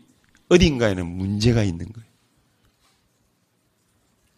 어딘가에는 0.49 1.05
문제가 1.05 1.63
있는 1.63 1.87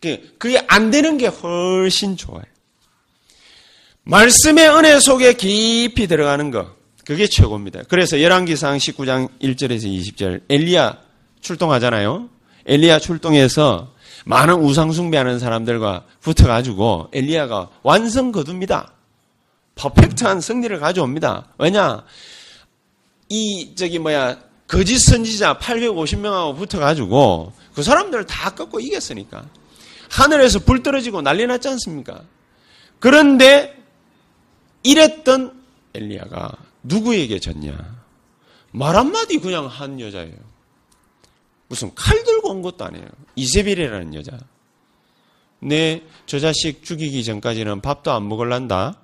거예요. 0.02 0.18
그게 0.38 0.64
안 0.68 0.92
되는 0.92 1.18
게 1.18 1.28
훨씬 1.28 2.18
좋아요. 2.18 2.44
말씀의 4.04 4.70
은혜 4.70 5.00
속에 5.00 5.34
깊이 5.34 6.08
들어가는 6.08 6.52
것. 6.52 6.83
그게 7.06 7.28
최고입니다. 7.28 7.84
그래서 7.90 8.22
열왕기상 8.22 8.78
19장 8.78 9.30
1절에서 9.42 9.86
20절 9.86 10.42
엘리야 10.50 11.00
출동하잖아요. 11.42 12.30
엘리야 12.66 13.00
출동해서 13.00 13.92
많은 14.26 14.56
우상 14.56 14.92
숭배하는 14.92 15.40
사람들과 15.40 16.06
붙어 16.22 16.48
가지고 16.48 17.10
엘리야가 17.12 17.70
완성 17.84 18.32
거둡니다. 18.32 18.94
퍼펙트한 19.76 20.40
승리를 20.40 20.80
가져옵니다. 20.80 21.48
왜냐? 21.58 22.06
이 23.30 23.74
저기 23.76 24.00
뭐야 24.00 24.38
거짓 24.68 25.00
선지자 25.00 25.58
850명하고 25.60 26.56
붙어 26.56 26.80
가지고 26.80 27.52
그 27.76 27.84
사람들을 27.84 28.26
다 28.26 28.52
꺾고 28.52 28.80
이겼으니까 28.80 29.46
하늘에서 30.10 30.60
불 30.60 30.84
떨어지고 30.84 31.22
난리 31.22 31.46
났지 31.48 31.68
않습니까? 31.70 32.22
그런데 33.00 33.76
이랬던 34.84 35.64
엘리야가 35.94 36.52
누구에게 36.84 37.40
졌냐? 37.40 38.04
말 38.72 38.96
한마디 38.96 39.38
그냥 39.40 39.68
한 39.68 40.00
여자예요. 40.00 40.36
무슨 41.68 41.94
칼 41.96 42.24
들고 42.24 42.50
온 42.52 42.62
것도 42.62 42.84
아니에요. 42.86 43.08
이세벨이라는 43.36 44.14
여자. 44.16 44.38
내 45.60 46.02
저 46.26 46.40
자식 46.40 46.84
죽이기 46.84 47.24
전까지는 47.24 47.82
밥도 47.82 48.12
안 48.12 48.28
먹을란다. 48.28 49.00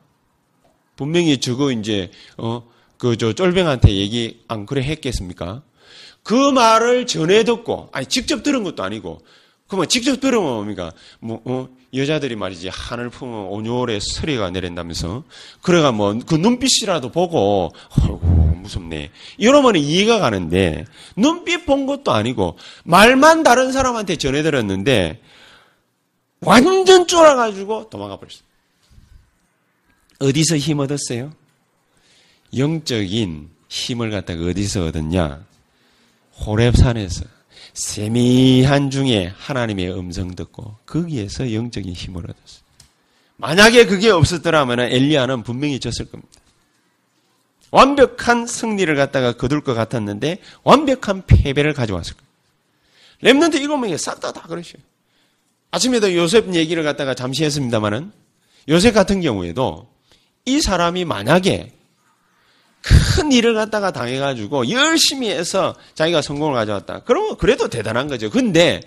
분명히 0.96 1.38
저거 1.40 1.72
이제 1.72 2.12
어 2.38 2.64
그 2.98 3.16
저 3.16 3.32
쫄병한테 3.32 3.96
얘기 3.96 4.44
안 4.50 4.66
그래 4.66 4.84
했겠습니까? 4.84 5.64
그 6.22 6.52
말을 6.52 7.08
전해 7.08 7.46
듣고 7.46 7.88
아니 7.94 8.06
직접 8.08 8.44
들은 8.44 8.64
것도 8.64 8.84
아니고 8.84 9.22
그러면 9.70 9.88
직접 9.88 10.20
들으면 10.20 10.44
뭡니까? 10.44 10.92
뭐 11.20 11.42
어, 11.46 11.70
여자들이 11.94 12.36
말이지 12.36 12.70
하늘 12.70 13.10
품은 13.10 13.48
온유월에 13.50 14.00
서리가 14.02 14.50
내린다면서 14.50 15.24
그래가 15.62 15.92
뭐 15.92 16.20
그 16.26 16.36
눈빛이라도 16.36 17.12
보고 17.12 17.72
어이구 18.02 18.26
무섭네 18.62 19.12
이러면 19.38 19.76
이해가 19.78 20.20
가는데 20.20 20.86
눈빛 21.16 21.66
본 21.66 21.86
것도 21.86 22.12
아니고 22.12 22.58
말만 22.84 23.44
다른 23.44 23.72
사람한테 23.72 24.18
전해 24.18 24.42
들었는데 24.42 25.22
완전 26.42 27.08
쫄아가지고 27.08 27.90
도망가 27.90 28.18
버렸어요. 28.18 28.44
어디서 30.20 30.58
힘 30.58 30.80
얻었어요? 30.80 31.32
영적인 32.58 33.50
힘을 33.70 34.10
갖다가 34.10 34.46
어디서 34.46 34.86
얻었냐? 34.86 35.46
호랩산에서 36.40 37.39
세미한 37.74 38.90
중에 38.90 39.34
하나님의 39.38 39.92
음성 39.98 40.36
듣고 40.36 40.76
거기에서 40.86 41.54
영적인 41.54 41.94
힘을 41.94 42.24
얻었어요. 42.24 42.64
만약에 43.38 43.86
그게 43.86 44.10
없었더라면 44.10 44.80
엘리야는 44.82 45.44
분명히 45.44 45.80
졌을 45.80 46.06
겁니다. 46.06 46.34
완벽한 47.72 48.48
승리를 48.48 48.94
갖다가 48.96 49.34
거둘 49.34 49.62
것 49.62 49.74
같았는데 49.76 50.40
완벽한 50.64 51.24
패배를 51.26 51.74
가져왔을 51.74 52.16
거예요. 52.16 52.30
랩런트 53.22 53.56
일곱 53.62 53.78
명이 53.78 53.98
싹 53.98 54.20
다 54.20 54.32
다 54.32 54.42
그러셔요. 54.42 54.82
아침에도 55.72 56.14
요셉 56.16 56.54
얘기를 56.56 56.84
갖다가 56.84 57.14
잠시 57.14 57.44
했습니다만은 57.44 58.12
요셉 58.70 58.94
같은 58.94 59.22
경우에도 59.22 59.88
이 60.46 60.62
사람이 60.62 61.06
만약에 61.06 61.72
큰 62.82 63.32
일을 63.32 63.54
갖다가 63.54 63.92
당해가지고 63.92 64.70
열심히 64.70 65.30
해서 65.30 65.76
자기가 65.96 66.22
성공을 66.22 66.54
가져왔다. 66.54 67.02
그러면 67.06 67.38
그래도 67.38 67.68
대단한 67.68 68.08
거죠. 68.08 68.30
근데 68.30 68.82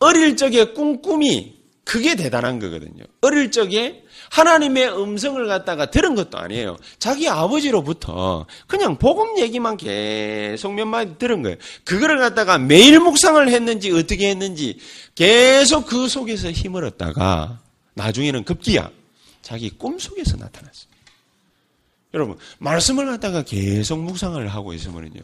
어릴 0.00 0.36
적에 0.36 0.72
꿈꿈이 0.72 1.58
그게 1.84 2.16
대단한 2.16 2.58
거거든요. 2.58 3.04
어릴 3.22 3.50
적에 3.50 4.02
하나님의 4.30 4.92
음성을 4.92 5.46
갖다가 5.46 5.86
들은 5.86 6.14
것도 6.14 6.36
아니에요. 6.36 6.76
자기 6.98 7.28
아버지로부터 7.28 8.44
그냥 8.66 8.98
복음 8.98 9.38
얘기만 9.38 9.78
계속 9.78 10.74
몇 10.74 10.84
마디 10.84 11.16
들은 11.18 11.42
거예요. 11.42 11.56
그거를 11.84 12.18
갖다가 12.18 12.58
매일 12.58 13.00
묵상을 13.00 13.48
했는지 13.48 13.90
어떻게 13.90 14.28
했는지 14.28 14.78
계속 15.14 15.86
그 15.86 16.08
속에서 16.08 16.50
힘을 16.50 16.84
얻다가 16.84 17.60
나중에는 17.94 18.44
급기야 18.44 18.90
자기 19.40 19.70
꿈 19.70 19.98
속에서 19.98 20.36
나타났어요. 20.36 20.97
여러분, 22.14 22.36
말씀을 22.58 23.06
갖다가 23.06 23.42
계속 23.42 24.00
묵상을 24.00 24.46
하고 24.48 24.72
있으면요. 24.72 25.20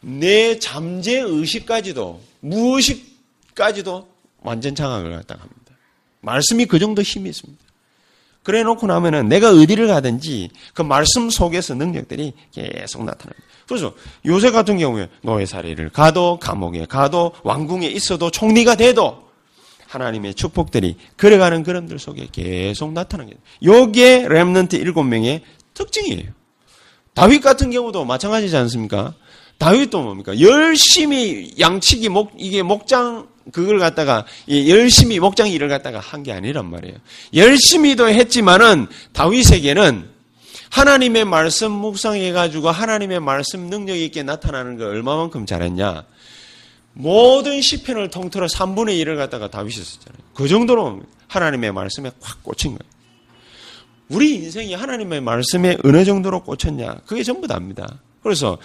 내 0.00 0.58
잠재 0.58 1.20
의식까지도, 1.20 2.20
무의식까지도 2.40 4.08
완전 4.42 4.74
장악을 4.74 5.10
갖다가 5.10 5.42
합니다. 5.42 5.72
말씀이 6.20 6.66
그 6.66 6.78
정도 6.78 7.02
힘이 7.02 7.30
있습니다. 7.30 7.64
그래 8.42 8.62
놓고 8.62 8.86
나면은 8.86 9.28
내가 9.28 9.50
어디를 9.50 9.88
가든지 9.88 10.50
그 10.72 10.82
말씀 10.82 11.30
속에서 11.30 11.74
능력들이 11.74 12.32
계속 12.52 13.04
나타납니다. 13.04 13.44
그래서 13.66 13.92
요새 14.24 14.52
같은 14.52 14.78
경우에 14.78 15.08
노예살이를 15.22 15.90
가도 15.90 16.38
감옥에 16.38 16.86
가도 16.86 17.32
왕궁에 17.42 17.88
있어도 17.88 18.30
총리가 18.30 18.76
돼도 18.76 19.26
하나님의 19.88 20.34
축복들이 20.34 20.96
걸어가는 21.16 21.64
그림들 21.64 21.98
속에 21.98 22.28
계속 22.30 22.92
나타나게 22.92 23.30
됩니다. 23.30 23.50
요게 23.64 24.28
렘넌트 24.28 24.76
일곱 24.76 25.02
명의 25.02 25.42
특징이에요. 25.76 26.30
다윗 27.14 27.40
같은 27.40 27.70
경우도 27.70 28.04
마찬가지지 28.04 28.56
않습니까? 28.56 29.14
다윗도 29.58 30.02
뭡니까? 30.02 30.38
열심히 30.40 31.54
양치기 31.58 32.08
목, 32.10 32.32
이게 32.36 32.62
목장, 32.62 33.28
그걸 33.52 33.78
갖다가 33.78 34.26
열심히 34.48 35.20
목장 35.20 35.48
일을 35.48 35.68
갖다가 35.68 36.00
한 36.00 36.22
게 36.22 36.32
아니란 36.32 36.68
말이에요. 36.68 36.96
열심히도 37.34 38.08
했지만은 38.08 38.88
다윗에게는 39.12 40.10
하나님의 40.70 41.24
말씀 41.24 41.70
묵상해 41.70 42.32
가지고 42.32 42.70
하나님의 42.70 43.20
말씀 43.20 43.70
능력 43.70 43.96
있게 43.96 44.22
나타나는 44.24 44.76
걸 44.76 44.88
얼마만큼 44.88 45.46
잘했냐? 45.46 46.04
모든 46.92 47.60
시편을 47.62 48.10
통틀어 48.10 48.46
3분의 48.46 49.00
1을 49.04 49.16
갖다가 49.16 49.48
다윗이 49.48 49.74
썼잖아요. 49.76 50.22
그 50.34 50.48
정도로 50.48 51.02
하나님의 51.28 51.72
말씀에 51.72 52.10
확 52.20 52.42
꽂힌 52.42 52.76
거예요. 52.76 52.95
우리 54.08 54.34
인생이 54.36 54.74
하나님의 54.74 55.20
말씀에 55.20 55.78
어느 55.84 56.04
정도로 56.04 56.42
꽂혔냐? 56.44 57.00
그게 57.06 57.22
전부 57.22 57.46
다입니다. 57.46 58.00
그래서 58.22 58.58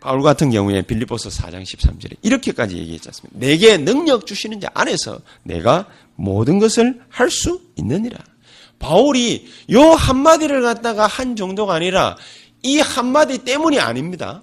바울 0.00 0.22
같은 0.22 0.50
경우에 0.50 0.82
빌리포스 0.82 1.28
4장 1.28 1.62
13절에 1.62 2.16
이렇게까지 2.22 2.76
얘기했지 2.76 3.08
않습니까? 3.08 3.38
내게 3.38 3.76
능력 3.76 4.26
주시는 4.26 4.60
자 4.60 4.68
안에서 4.74 5.20
내가 5.42 5.86
모든 6.16 6.58
것을 6.58 7.00
할 7.08 7.30
수 7.30 7.60
있느니라. 7.76 8.18
바울이 8.78 9.46
요 9.72 9.82
한마디를 9.90 10.62
갖다가 10.62 11.06
한 11.06 11.36
정도가 11.36 11.74
아니라 11.74 12.16
이 12.62 12.78
한마디 12.80 13.38
때문이 13.38 13.78
아닙니다. 13.78 14.42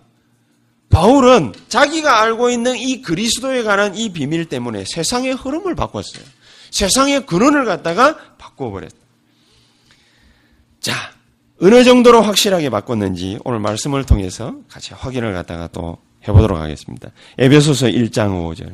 바울은 0.89 1.53
자기가 1.67 2.21
알고 2.21 2.49
있는 2.51 2.75
이 2.77 3.01
그리스도에 3.01 3.63
관한 3.63 3.95
이 3.97 4.13
비밀 4.13 4.45
때문에 4.45 4.85
세상의 4.85 5.33
흐름을 5.33 5.75
바꿨어요. 5.75 6.23
세상의 6.71 7.25
근원을 7.25 7.65
갖다가 7.65 8.15
바꿔버렸다. 8.37 8.95
자, 10.87 11.11
어느 11.61 11.83
정도로 11.83 12.21
확실하게 12.21 12.69
바꿨는지 12.69 13.39
오늘 13.43 13.59
말씀을 13.59 14.05
통해서 14.05 14.55
같이 14.69 14.93
확인을 14.93 15.33
갖다가 15.33 15.67
또 15.67 15.97
해보도록 16.25 16.57
하겠습니다. 16.57 17.11
에베소서 17.37 17.87
1장 17.87 18.55
5절. 18.55 18.71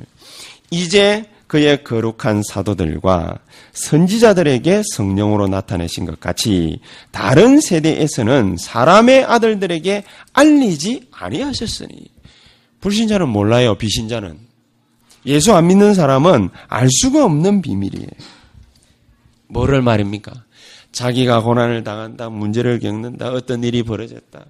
이제 0.69 1.25
그의 1.47 1.83
거룩한 1.83 2.43
사도들과 2.47 3.39
선지자들에게 3.71 4.83
성령으로 4.93 5.47
나타내신 5.47 6.05
것 6.05 6.19
같이 6.19 6.81
다른 7.09 7.59
세대에서는 7.59 8.57
사람의 8.59 9.23
아들들에게 9.23 10.03
알리지 10.33 11.07
아니하셨으니 11.09 12.09
불신자는 12.79 13.27
몰라요. 13.27 13.75
비신자는 13.75 14.37
예수 15.25 15.55
안 15.55 15.65
믿는 15.65 15.95
사람은 15.95 16.51
알 16.67 16.87
수가 16.91 17.25
없는 17.25 17.63
비밀이에요. 17.63 18.07
뭐를 19.47 19.81
말입니까? 19.81 20.43
자기가 20.93 21.41
고난을 21.41 21.83
당한다, 21.83 22.29
문제를 22.29 22.79
겪는다, 22.79 23.29
어떤 23.33 23.63
일이 23.63 23.83
벌어졌다. 23.83 24.45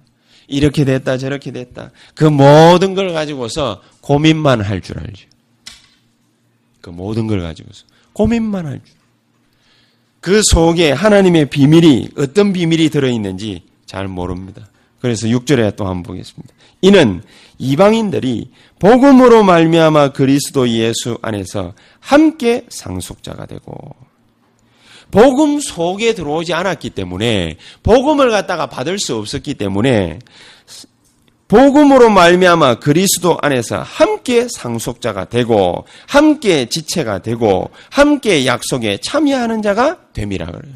이렇게 0.46 0.84
됐다, 0.84 1.18
저렇게 1.18 1.50
됐다. 1.50 1.90
그 2.14 2.24
모든 2.24 2.94
걸 2.94 3.12
가지고서 3.12 3.82
고민만 4.00 4.60
할 4.60 4.80
줄 4.80 4.98
알죠. 4.98 5.26
그 6.80 6.90
모든 6.90 7.26
걸 7.26 7.40
가지고서 7.40 7.86
고민만 8.12 8.66
할 8.66 8.80
줄. 8.84 8.94
그 10.20 10.42
속에 10.42 10.92
하나님의 10.92 11.50
비밀이 11.50 12.10
어떤 12.16 12.52
비밀이 12.52 12.90
들어있는지 12.90 13.62
잘 13.86 14.06
모릅니다. 14.06 14.68
그래서 15.00 15.26
6절에 15.26 15.76
또 15.76 15.86
한번 15.86 16.02
보겠습니다. 16.02 16.54
이는 16.80 17.22
이방인들이 17.58 18.50
복음으로 18.78 19.44
말미암아 19.44 20.12
그리스도 20.12 20.68
예수 20.68 21.18
안에서 21.22 21.74
함께 22.00 22.66
상속자가 22.68 23.46
되고 23.46 23.94
복음 25.14 25.60
속에 25.60 26.12
들어오지 26.12 26.54
않았기 26.54 26.90
때문에 26.90 27.56
복음을 27.84 28.32
갖다가 28.32 28.66
받을 28.66 28.98
수 28.98 29.14
없었기 29.14 29.54
때문에 29.54 30.18
복음으로 31.46 32.10
말미암아 32.10 32.80
그리스도 32.80 33.38
안에서 33.40 33.80
함께 33.80 34.48
상속자가 34.50 35.26
되고 35.26 35.86
함께 36.08 36.68
지체가 36.68 37.22
되고 37.22 37.70
함께 37.90 38.44
약속에 38.44 38.98
참여하는 39.04 39.62
자가 39.62 39.98
됨이라 40.14 40.46
그래요. 40.46 40.74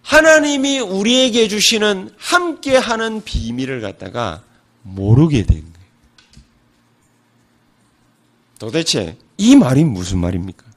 하나님이 0.00 0.78
우리에게 0.78 1.48
주시는 1.48 2.14
함께 2.16 2.78
하는 2.78 3.22
비밀을 3.22 3.82
갖다가 3.82 4.42
모르게 4.80 5.42
된 5.42 5.60
거예요. 5.60 6.44
도대체 8.58 9.18
이 9.36 9.54
말이 9.54 9.84
무슨 9.84 10.16
말입니까? 10.16 10.69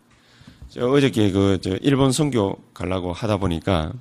저 0.73 0.89
어저께 0.89 1.29
그저 1.29 1.77
일본 1.83 2.12
선교 2.12 2.57
가려고 2.73 3.13
하다 3.13 3.38
보니까 3.38 3.93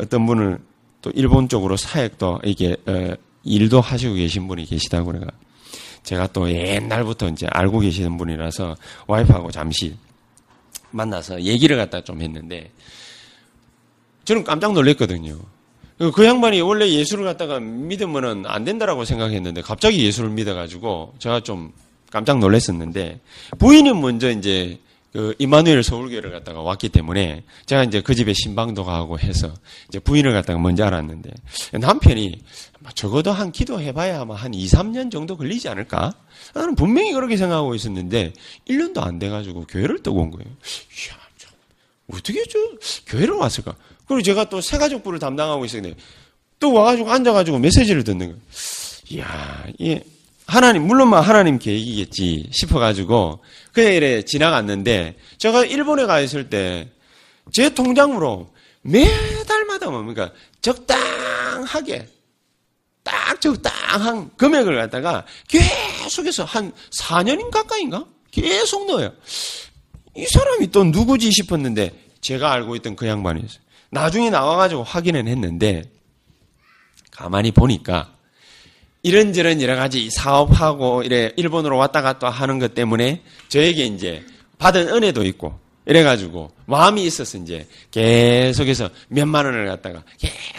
어떤 0.00 0.26
분을 0.26 0.58
또 1.00 1.12
일본 1.14 1.48
쪽으로 1.48 1.76
사역도 1.76 2.40
이게 2.44 2.76
어, 2.86 3.14
일도 3.44 3.80
하시고 3.80 4.14
계신 4.14 4.48
분이 4.48 4.64
계시다고 4.64 5.12
그래가 5.12 5.28
제가 6.02 6.26
또 6.28 6.50
옛날부터 6.50 7.28
이제 7.28 7.46
알고 7.48 7.78
계시는 7.78 8.16
분이라서 8.16 8.74
와이프하고 9.06 9.52
잠시 9.52 9.94
만나서 10.90 11.40
얘기를 11.42 11.76
갖다 11.76 12.00
좀 12.00 12.20
했는데 12.20 12.72
저는 14.24 14.42
깜짝 14.42 14.72
놀랐거든요. 14.72 15.38
그 16.14 16.24
양반이 16.24 16.62
원래 16.62 16.88
예수를 16.90 17.24
갖다가 17.24 17.60
믿으면은 17.60 18.44
안 18.46 18.64
된다라고 18.64 19.04
생각했는데 19.04 19.62
갑자기 19.62 20.04
예수를 20.04 20.30
믿어가지고 20.30 21.14
제가 21.20 21.40
좀 21.40 21.72
깜짝 22.10 22.40
놀랐었는데 22.40 23.20
부인은 23.60 24.00
먼저 24.00 24.30
이제 24.32 24.80
그 25.12 25.34
이마누엘 25.38 25.82
서울교회를 25.82 26.30
갔다가 26.30 26.62
왔기 26.62 26.88
때문에 26.88 27.44
제가 27.66 27.84
이제 27.84 28.00
그 28.00 28.14
집에 28.14 28.32
신방도 28.32 28.84
가고 28.84 29.18
해서 29.18 29.52
이제 29.88 29.98
부인을 29.98 30.32
갖다가 30.32 30.58
먼저 30.58 30.84
알았는데 30.84 31.30
남편이 31.80 32.40
적어도 32.94 33.30
한 33.30 33.52
기도해봐야 33.52 34.22
아마 34.22 34.34
한 34.34 34.54
2, 34.54 34.66
3년 34.66 35.10
정도 35.10 35.36
걸리지 35.36 35.68
않을까? 35.68 36.14
나는 36.54 36.74
분명히 36.74 37.12
그렇게 37.12 37.36
생각하고 37.36 37.74
있었는데 37.74 38.32
1년도 38.68 39.02
안 39.02 39.18
돼가지고 39.18 39.66
교회를 39.66 40.02
떠고 40.02 40.20
온 40.20 40.30
거예요. 40.30 40.48
이야, 40.48 41.18
참, 41.36 41.50
어떻게 42.10 42.42
저 42.44 42.58
교회를 43.06 43.34
왔을까? 43.34 43.76
그리고 44.06 44.22
제가 44.22 44.48
또 44.48 44.60
새가족부를 44.60 45.18
담당하고 45.18 45.64
있었는데 45.66 45.96
또 46.58 46.72
와가지고 46.72 47.10
앉아가지고 47.10 47.58
메시지를 47.58 48.02
듣는 48.04 48.28
거예요. 48.28 48.40
이야, 49.10 49.66
이 49.78 50.00
하나님, 50.52 50.86
물론 50.86 51.08
막 51.08 51.20
하나님 51.20 51.58
계획이겠지 51.58 52.50
싶어가지고 52.52 53.42
그냥 53.72 53.92
이래 53.94 54.22
지나갔는데 54.22 55.16
제가 55.38 55.64
일본에 55.64 56.06
가 56.06 56.20
있을 56.20 56.50
때 56.50 56.92
제 57.50 57.70
통장으로 57.74 58.52
매달마다 58.82 59.90
뭡니까? 59.90 60.32
적당하게 60.60 62.08
딱 63.02 63.40
적당한 63.40 64.30
금액을 64.36 64.76
갖다가 64.76 65.26
계속해서 65.48 66.44
한 66.44 66.72
4년인 67.00 67.50
가까이인가? 67.50 68.04
계속 68.30 68.86
넣어요. 68.86 69.12
이 70.14 70.24
사람이 70.26 70.70
또 70.70 70.84
누구지 70.84 71.30
싶었는데 71.32 71.90
제가 72.20 72.52
알고 72.52 72.76
있던 72.76 72.94
그 72.96 73.06
양반이었어요. 73.06 73.60
나중에 73.90 74.30
나와가지고 74.30 74.84
확인은 74.84 75.26
했는데 75.26 75.90
가만히 77.10 77.50
보니까 77.50 78.14
이런저런 79.02 79.60
여러 79.60 79.74
가지 79.74 80.08
사업하고 80.10 81.02
이래 81.02 81.32
일본으로 81.36 81.76
왔다 81.76 82.02
갔다 82.02 82.30
하는 82.30 82.58
것 82.58 82.74
때문에 82.74 83.22
저에게 83.48 83.84
이제 83.86 84.24
받은 84.58 84.88
은혜도 84.88 85.24
있고 85.24 85.58
이래가지고 85.86 86.52
마음이 86.66 87.04
있어서 87.04 87.38
이제 87.38 87.66
계속해서 87.90 88.90
몇만 89.08 89.44
원을 89.44 89.66
갖다가 89.66 90.04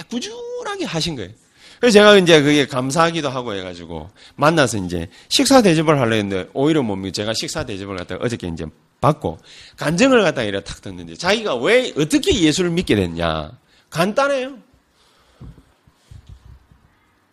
꾸준하게 0.10 0.86
하신 0.86 1.16
거예요. 1.16 1.32
그래서 1.80 1.94
제가 1.94 2.18
이제 2.18 2.42
그게 2.42 2.66
감사하기도 2.66 3.30
하고 3.30 3.54
해가지고 3.54 4.10
만나서 4.36 4.78
이제 4.78 5.08
식사 5.30 5.62
대접을 5.62 6.00
하려 6.00 6.16
했는데 6.16 6.50
오히려 6.54 6.82
뭡니까 6.82 7.14
제가 7.14 7.34
식사 7.34 7.66
대접을 7.66 7.98
갖다가 7.98 8.26
어저께 8.26 8.48
이제 8.48 8.66
받고 9.00 9.38
간증을 9.78 10.22
갖다가 10.22 10.44
이래 10.44 10.62
탁 10.64 10.82
듣는데 10.82 11.16
자기가 11.16 11.56
왜 11.56 11.92
어떻게 11.98 12.34
예수를 12.42 12.72
믿게 12.72 12.96
됐냐? 12.96 13.52
간단해요. 13.90 14.58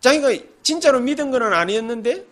자기가 0.00 0.32
진짜로 0.62 1.00
믿은 1.00 1.30
건 1.30 1.42
아니었는데 1.52 2.26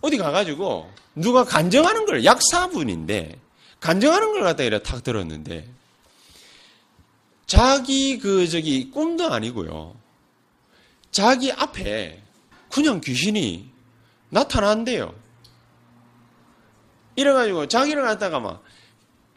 어디 0.00 0.16
가가지고 0.16 0.90
누가 1.14 1.44
간증하는 1.44 2.06
걸 2.06 2.24
약사분인데 2.24 3.38
간증하는 3.80 4.32
걸 4.32 4.42
갖다 4.42 4.62
이래 4.62 4.82
탁 4.82 5.02
들었는데 5.02 5.68
자기 7.46 8.18
그 8.18 8.48
저기 8.48 8.90
꿈도 8.90 9.26
아니고요. 9.32 9.96
자기 11.10 11.50
앞에 11.50 12.22
그냥 12.70 13.00
귀신이 13.00 13.68
나타난대요. 14.28 15.12
이래가지고 17.16 17.66
자기를 17.66 18.02
갖다가 18.02 18.38
막 18.38 18.62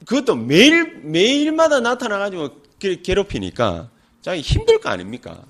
그것도 0.06 0.36
매일 0.36 1.00
매일마다 1.00 1.80
나타나가지고 1.80 2.62
괴롭히니까 3.04 3.89
자기 4.22 4.41
힘들 4.41 4.80
거 4.80 4.89
아닙니까? 4.89 5.43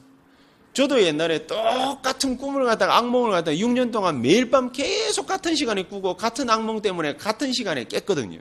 저도 0.73 1.03
옛날에 1.03 1.45
똑같은 1.45 2.38
꿈을 2.38 2.65
갖다가 2.65 2.97
악몽을 2.97 3.31
갖다가 3.31 3.55
6년 3.55 3.91
동안 3.91 4.21
매일 4.21 4.49
밤 4.49 4.71
계속 4.71 5.27
같은 5.27 5.55
시간에 5.55 5.83
꾸고 5.83 6.17
같은 6.17 6.49
악몽 6.49 6.81
때문에 6.81 7.15
같은 7.15 7.53
시간에 7.53 7.83
깼거든요. 7.86 8.39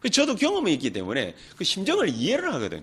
그 0.00 0.10
저도 0.10 0.36
경험이 0.36 0.72
있기 0.74 0.90
때문에 0.90 1.34
그 1.56 1.64
심정을 1.64 2.08
이해를 2.08 2.52
하거든요. 2.54 2.82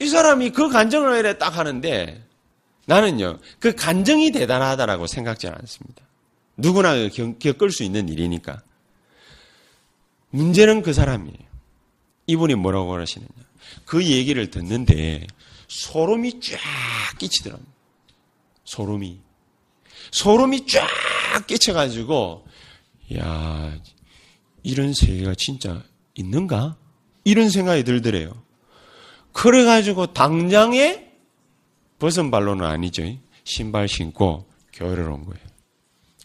이 0.00 0.08
사람이 0.08 0.50
그 0.50 0.68
간정을 0.68 1.18
이래 1.18 1.38
딱 1.38 1.56
하는데 1.56 2.22
나는요, 2.86 3.38
그 3.60 3.74
간정이 3.74 4.32
대단하다라고 4.32 5.06
생각지 5.06 5.46
않습니다. 5.46 6.02
누구나 6.56 6.94
겪을 7.38 7.70
수 7.70 7.84
있는 7.84 8.08
일이니까. 8.08 8.60
문제는 10.30 10.82
그 10.82 10.92
사람이에요. 10.92 11.38
이분이 12.26 12.56
뭐라고 12.56 12.96
하시느냐. 12.96 13.28
그 13.84 14.04
얘기를 14.04 14.50
듣는데 14.50 15.26
소름이 15.72 16.38
쫙 16.40 16.58
끼치더랍니다. 17.18 17.72
소름이. 18.64 19.18
소름이 20.10 20.66
쫙 20.66 20.86
끼쳐가지고, 21.46 22.46
야 23.16 23.80
이런 24.62 24.92
세계가 24.92 25.34
진짜 25.36 25.82
있는가? 26.14 26.76
이런 27.24 27.48
생각이 27.48 27.84
들더래요. 27.84 28.42
그래가지고 29.32 30.12
당장에 30.12 31.10
벗은 31.98 32.30
발로는 32.30 32.66
아니죠. 32.66 33.04
신발 33.44 33.88
신고 33.88 34.46
교회를 34.74 35.08
온 35.08 35.24
거예요. 35.24 35.44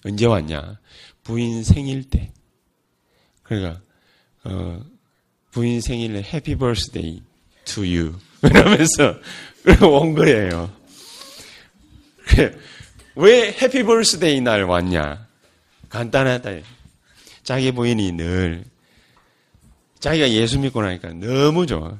언제 0.03 0.25
왔냐? 0.25 0.77
부인 1.23 1.63
생일 1.63 2.09
때. 2.09 2.33
그러니까 3.43 3.81
어, 4.43 4.83
부인 5.51 5.79
생일에 5.79 6.21
happy 6.21 6.57
birthday 6.57 7.23
to 7.63 7.87
you. 7.87 8.13
그러면서 8.41 9.15
온 9.81 10.13
거예요. 10.13 10.71
왜 13.15 13.51
happy 13.61 13.83
birthday 13.83 14.41
날 14.41 14.63
왔냐? 14.63 15.27
간단하다. 15.89 16.51
자기 17.43 17.71
부인이 17.71 18.11
늘 18.11 18.63
자기가 19.99 20.29
예수 20.29 20.59
믿고 20.59 20.81
나니까 20.81 21.13
너무 21.13 21.65
좋아. 21.65 21.97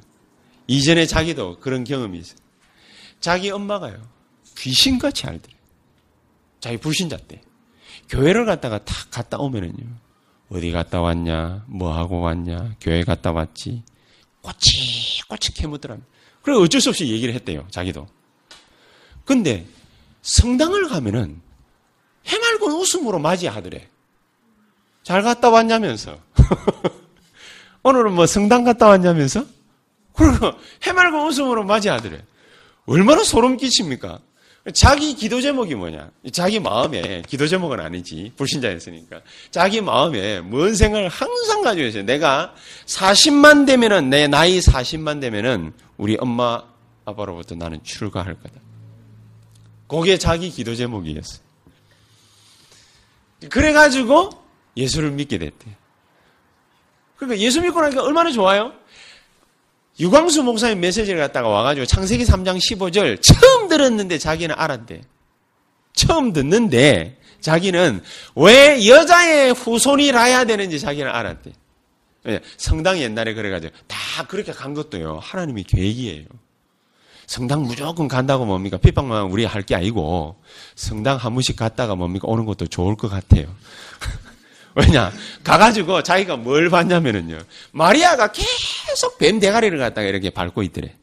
이전에 0.68 1.06
자기도 1.06 1.60
그런 1.60 1.84
경험이 1.84 2.20
있어요. 2.20 2.38
자기 3.20 3.50
엄마가요. 3.50 3.98
귀신같이 4.58 5.26
알더래. 5.26 5.54
자기 6.60 6.78
불신자 6.78 7.18
때. 7.28 7.42
교회를 8.10 8.46
갔다가 8.46 8.84
탁 8.84 9.10
갔다 9.10 9.38
오면은요. 9.38 9.86
어디 10.50 10.72
갔다 10.72 11.02
왔냐? 11.02 11.66
뭐 11.68 11.96
하고 11.98 12.22
왔냐? 12.22 12.76
교회 12.80 13.04
갔다 13.04 13.32
왔지? 13.32 13.84
꼬치 14.42 15.22
꼬치 15.28 15.54
캐묻더라. 15.54 15.98
그래 16.48 16.56
어쩔 16.56 16.80
수 16.80 16.88
없이 16.88 17.06
얘기를 17.10 17.34
했대요. 17.34 17.68
자기도. 17.72 18.08
근데 19.26 19.66
성당을 20.22 20.88
가면은 20.88 21.42
해맑은 22.26 22.72
웃음으로 22.72 23.20
맞이하더래. 23.20 23.90
잘 25.04 25.24
갔다 25.24 25.50
왔냐면서. 25.50 26.18
오늘은 27.84 28.14
뭐 28.14 28.26
성당 28.26 28.64
갔다 28.64 28.88
왔냐면서? 28.88 29.46
그리고 30.14 30.54
해맑은 30.84 31.28
웃음으로 31.28 31.66
맞이하더래. 31.66 32.24
얼마나 32.86 33.26
소름 33.26 33.58
끼칩니까? 33.58 34.22
자기 34.74 35.14
기도 35.14 35.40
제목이 35.40 35.76
뭐냐? 35.76 36.12
자기 36.32 36.60
마음에 36.60 37.22
기도 37.28 37.48
제목은 37.48 37.80
아니지 37.80 38.34
불신자였으니까 38.36 39.22
자기 39.50 39.82
마음에 39.82 40.42
뭔 40.42 40.76
생각을 40.76 41.08
항상 41.08 41.62
가지고 41.62 41.88
있어요. 41.88 42.04
내가 42.04 42.54
40만 42.86 43.66
되면은 43.66 44.10
내 44.10 44.28
나이 44.28 44.60
40만 44.60 45.22
되면은 45.22 45.74
우리 45.98 46.18
엄마 46.20 46.64
아빠로부터 47.06 47.56
나는 47.56 47.82
출가할 47.84 48.36
거다. 48.36 48.60
그게 49.88 50.18
자기 50.18 50.50
기도 50.50 50.76
제목이었어요. 50.76 51.40
그래가지고 53.50 54.32
예수를 54.76 55.12
믿게 55.12 55.38
됐대. 55.38 55.66
그러니까 57.16 57.40
예수 57.42 57.62
믿고 57.62 57.80
나니까 57.82 58.04
얼마나 58.04 58.32
좋아요? 58.32 58.74
유광수 60.00 60.44
목사님 60.44 60.80
메시지를 60.80 61.20
갖다가 61.20 61.48
와가지고 61.48 61.86
창세기 61.86 62.24
3장 62.26 62.58
15절 62.58 63.22
처음 63.22 63.68
들었는데 63.68 64.18
자기는 64.18 64.54
알았대. 64.58 65.02
처음 65.94 66.34
듣는데 66.34 67.18
자기는 67.42 68.02
왜 68.36 68.88
여자의 68.88 69.54
후손이라야 69.54 70.46
되는지 70.46 70.80
자기는 70.80 71.10
알았대. 71.10 71.52
성당 72.58 73.00
옛날에 73.00 73.34
그래가지고 73.34 73.76
다 73.88 73.98
그렇게 74.28 74.52
간 74.52 74.74
것도요. 74.74 75.20
하나님이 75.22 75.64
계획이에요. 75.64 76.26
성당 77.26 77.64
무조건 77.64 78.08
간다고 78.08 78.46
뭡니까? 78.46 78.78
핍박만 78.78 79.24
우리 79.24 79.44
할 79.46 79.64
게 79.64 79.76
아니고 79.76 80.36
성당 80.76 81.18
한 81.18 81.34
번씩 81.34 81.56
갔다가 81.58 81.96
뭡니까? 81.96 82.28
오는 82.30 82.46
것도 82.46 82.68
좋을 82.68 82.96
것 82.96 83.10
같아요. 83.10 83.48
왜냐? 84.78 85.12
가가지고 85.44 86.04
자기가 86.04 86.38
뭘 86.38 86.70
봤냐면은요. 86.70 87.40
마리아가 87.72 88.32
계속 88.32 89.18
뱀 89.18 89.40
대가리를 89.40 89.78
갖다가 89.80 90.08
이렇게 90.08 90.30
밟고 90.30 90.62
있더래. 90.64 90.94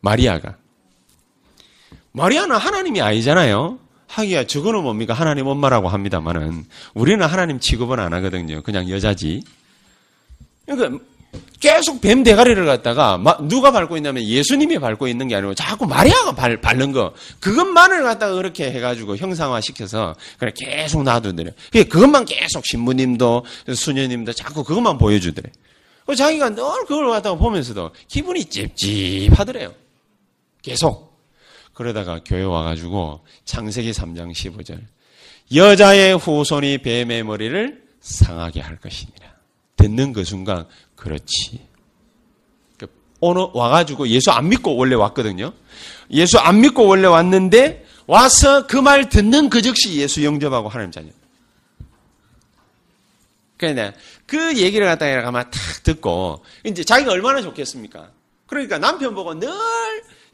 마리아가. 0.00 0.56
마리아는 2.12 2.56
하나님이 2.56 3.02
아니잖아요. 3.02 3.78
하기야 4.06 4.46
저거는 4.46 4.82
뭡니까? 4.82 5.12
하나님 5.14 5.46
엄마라고 5.46 5.88
합니다만은 5.88 6.64
우리는 6.94 7.24
하나님 7.24 7.60
취급은 7.60 8.00
안 8.00 8.14
하거든요. 8.14 8.62
그냥 8.62 8.88
여자지. 8.88 9.44
그러니까 10.66 11.04
계속 11.60 12.00
뱀 12.00 12.22
대가리를 12.22 12.64
갖다가 12.64 13.22
누가 13.42 13.70
밟고 13.70 13.96
있냐면 13.98 14.22
예수님이 14.22 14.78
밟고 14.78 15.08
있는 15.08 15.28
게 15.28 15.36
아니고 15.36 15.54
자꾸 15.54 15.86
마리아가 15.86 16.32
발, 16.32 16.60
밟는 16.60 16.92
거 16.92 17.12
그것만을 17.38 18.02
갖다가 18.02 18.34
그렇게 18.34 18.72
해가지고 18.72 19.16
형상화 19.16 19.60
시켜서 19.60 20.16
그냥 20.38 20.54
계속 20.56 21.02
놔두더래. 21.02 21.52
그것만 21.72 22.24
계속 22.24 22.64
신부님도 22.64 23.44
수녀님도 23.74 24.32
자꾸 24.32 24.64
그것만 24.64 24.98
보여주더래. 24.98 25.50
자기가 26.16 26.50
늘 26.50 26.64
그걸 26.88 27.10
갖다가 27.10 27.36
보면서도 27.36 27.92
기분이 28.08 28.46
찝찝하더래요. 28.46 29.72
계속. 30.62 31.10
그러다가 31.74 32.20
교회 32.24 32.42
와가지고 32.42 33.20
창세기 33.44 33.92
3장 33.92 34.32
15절 34.32 34.80
여자의 35.54 36.16
후손이 36.16 36.78
뱀의 36.78 37.22
머리를 37.22 37.82
상하게 38.00 38.60
할 38.60 38.76
것이니라. 38.76 39.29
듣는 39.80 40.12
그 40.12 40.24
순간 40.24 40.66
그렇지. 40.96 41.66
그 42.78 42.86
오늘 43.20 43.46
와가지고 43.52 44.08
예수 44.08 44.30
안 44.30 44.48
믿고 44.48 44.76
원래 44.76 44.94
왔거든요. 44.94 45.52
예수 46.10 46.38
안 46.38 46.60
믿고 46.60 46.86
원래 46.86 47.06
왔는데 47.06 47.86
와서 48.06 48.66
그 48.66 48.76
말 48.78 49.08
듣는 49.08 49.48
그 49.50 49.62
즉시 49.62 49.96
예수 49.96 50.24
영접하고 50.24 50.68
하나님 50.68 50.90
자녀. 50.90 51.08
그러니까 53.56 53.92
그 54.26 54.56
얘기를 54.56 54.86
갖다가 54.86 55.22
가만 55.22 55.50
탁 55.50 55.60
듣고 55.82 56.42
이제 56.64 56.82
자기가 56.82 57.12
얼마나 57.12 57.42
좋겠습니까? 57.42 58.10
그러니까 58.46 58.78
남편 58.78 59.14
보고 59.14 59.38
늘 59.38 59.50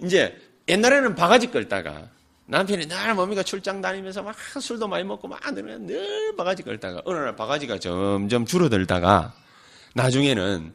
이제 0.02 0.36
옛날에는 0.68 1.14
바가지 1.16 1.48
끌다가 1.48 2.08
남편이 2.46 2.86
늘 2.86 3.14
뭡니까 3.14 3.42
출장 3.42 3.80
다니면서 3.80 4.22
막 4.22 4.36
술도 4.38 4.88
많이 4.88 5.04
먹고 5.04 5.28
막늘 5.28 6.34
바가지 6.36 6.62
끌다가 6.62 7.02
어느 7.04 7.18
날 7.18 7.34
바가지가 7.36 7.78
점점 7.80 8.46
줄어들다가 8.46 9.34
나중에는 9.94 10.72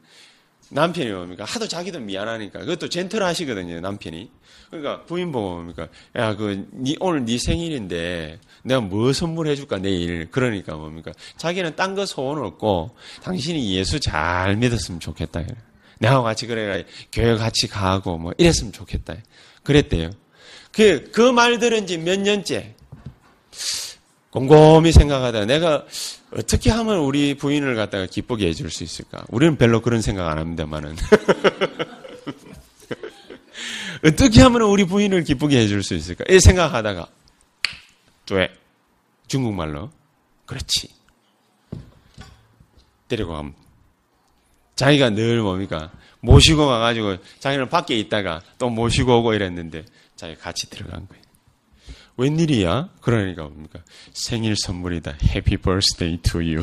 남편이 0.71 1.11
뭡니까? 1.11 1.43
하도 1.43 1.67
자기도 1.67 1.99
미안하니까. 1.99 2.59
그것도 2.59 2.87
젠틀 2.87 3.21
하시거든요, 3.23 3.81
남편이. 3.81 4.31
그러니까 4.69 5.03
부인 5.03 5.31
보고 5.33 5.55
뭡니까? 5.55 5.89
야, 6.15 6.35
그, 6.37 6.65
니, 6.71 6.95
오늘 7.01 7.25
네 7.25 7.37
생일인데 7.37 8.39
내가 8.63 8.79
뭐 8.79 9.11
선물해 9.11 9.55
줄까, 9.55 9.77
내일. 9.79 10.31
그러니까 10.31 10.75
뭡니까? 10.75 11.11
자기는 11.35 11.75
딴 11.75 11.93
거 11.93 12.05
소원 12.05 12.39
없고 12.39 12.95
당신이 13.21 13.75
예수 13.75 13.99
잘 13.99 14.55
믿었으면 14.55 15.01
좋겠다. 15.01 15.43
내가 15.99 16.21
같이 16.21 16.47
그래, 16.47 16.85
교회 17.11 17.35
같이 17.35 17.67
가고 17.67 18.17
뭐 18.17 18.31
이랬으면 18.37 18.71
좋겠다. 18.71 19.15
그랬대요. 19.63 20.11
그, 20.71 21.11
그 21.11 21.31
말 21.31 21.59
들은 21.59 21.85
지 21.87 21.97
몇 21.97 22.19
년째. 22.19 22.75
곰곰이 24.31 24.91
생각하다 24.93 25.45
내가 25.45 25.85
어떻게 26.33 26.71
하면 26.71 26.99
우리 26.99 27.33
부인을 27.35 27.75
갖다가 27.75 28.05
기쁘게 28.05 28.47
해줄 28.47 28.71
수 28.71 28.83
있을까? 28.85 29.25
우리는 29.29 29.57
별로 29.57 29.81
그런 29.81 30.01
생각 30.01 30.29
안 30.29 30.37
합니다만은. 30.37 30.95
어떻게 34.05 34.41
하면 34.41 34.61
우리 34.63 34.85
부인을 34.85 35.23
기쁘게 35.23 35.59
해줄 35.59 35.83
수 35.83 35.93
있을까? 35.93 36.23
이 36.29 36.39
생각하다가, 36.39 37.07
왜? 38.31 38.49
중국말로. 39.27 39.91
그렇지. 40.45 40.89
데리고 43.09 43.33
가면. 43.33 43.53
자기가 44.75 45.09
늘 45.11 45.41
뭡니까? 45.41 45.91
모시고 46.21 46.65
가가지고 46.67 47.17
자기는 47.39 47.67
밖에 47.69 47.97
있다가 47.99 48.41
또 48.57 48.69
모시고 48.69 49.19
오고 49.19 49.33
이랬는데 49.33 49.85
자기 50.21 50.35
같이 50.35 50.69
들어간 50.69 51.07
거예요. 51.07 51.23
웬일이야? 52.15 52.91
그러니까 53.01 53.41
뭡니까? 53.45 53.83
생일 54.13 54.55
선물이다. 54.55 55.17
Happy 55.23 55.57
birthday 55.57 56.21
to 56.21 56.39
you. 56.41 56.61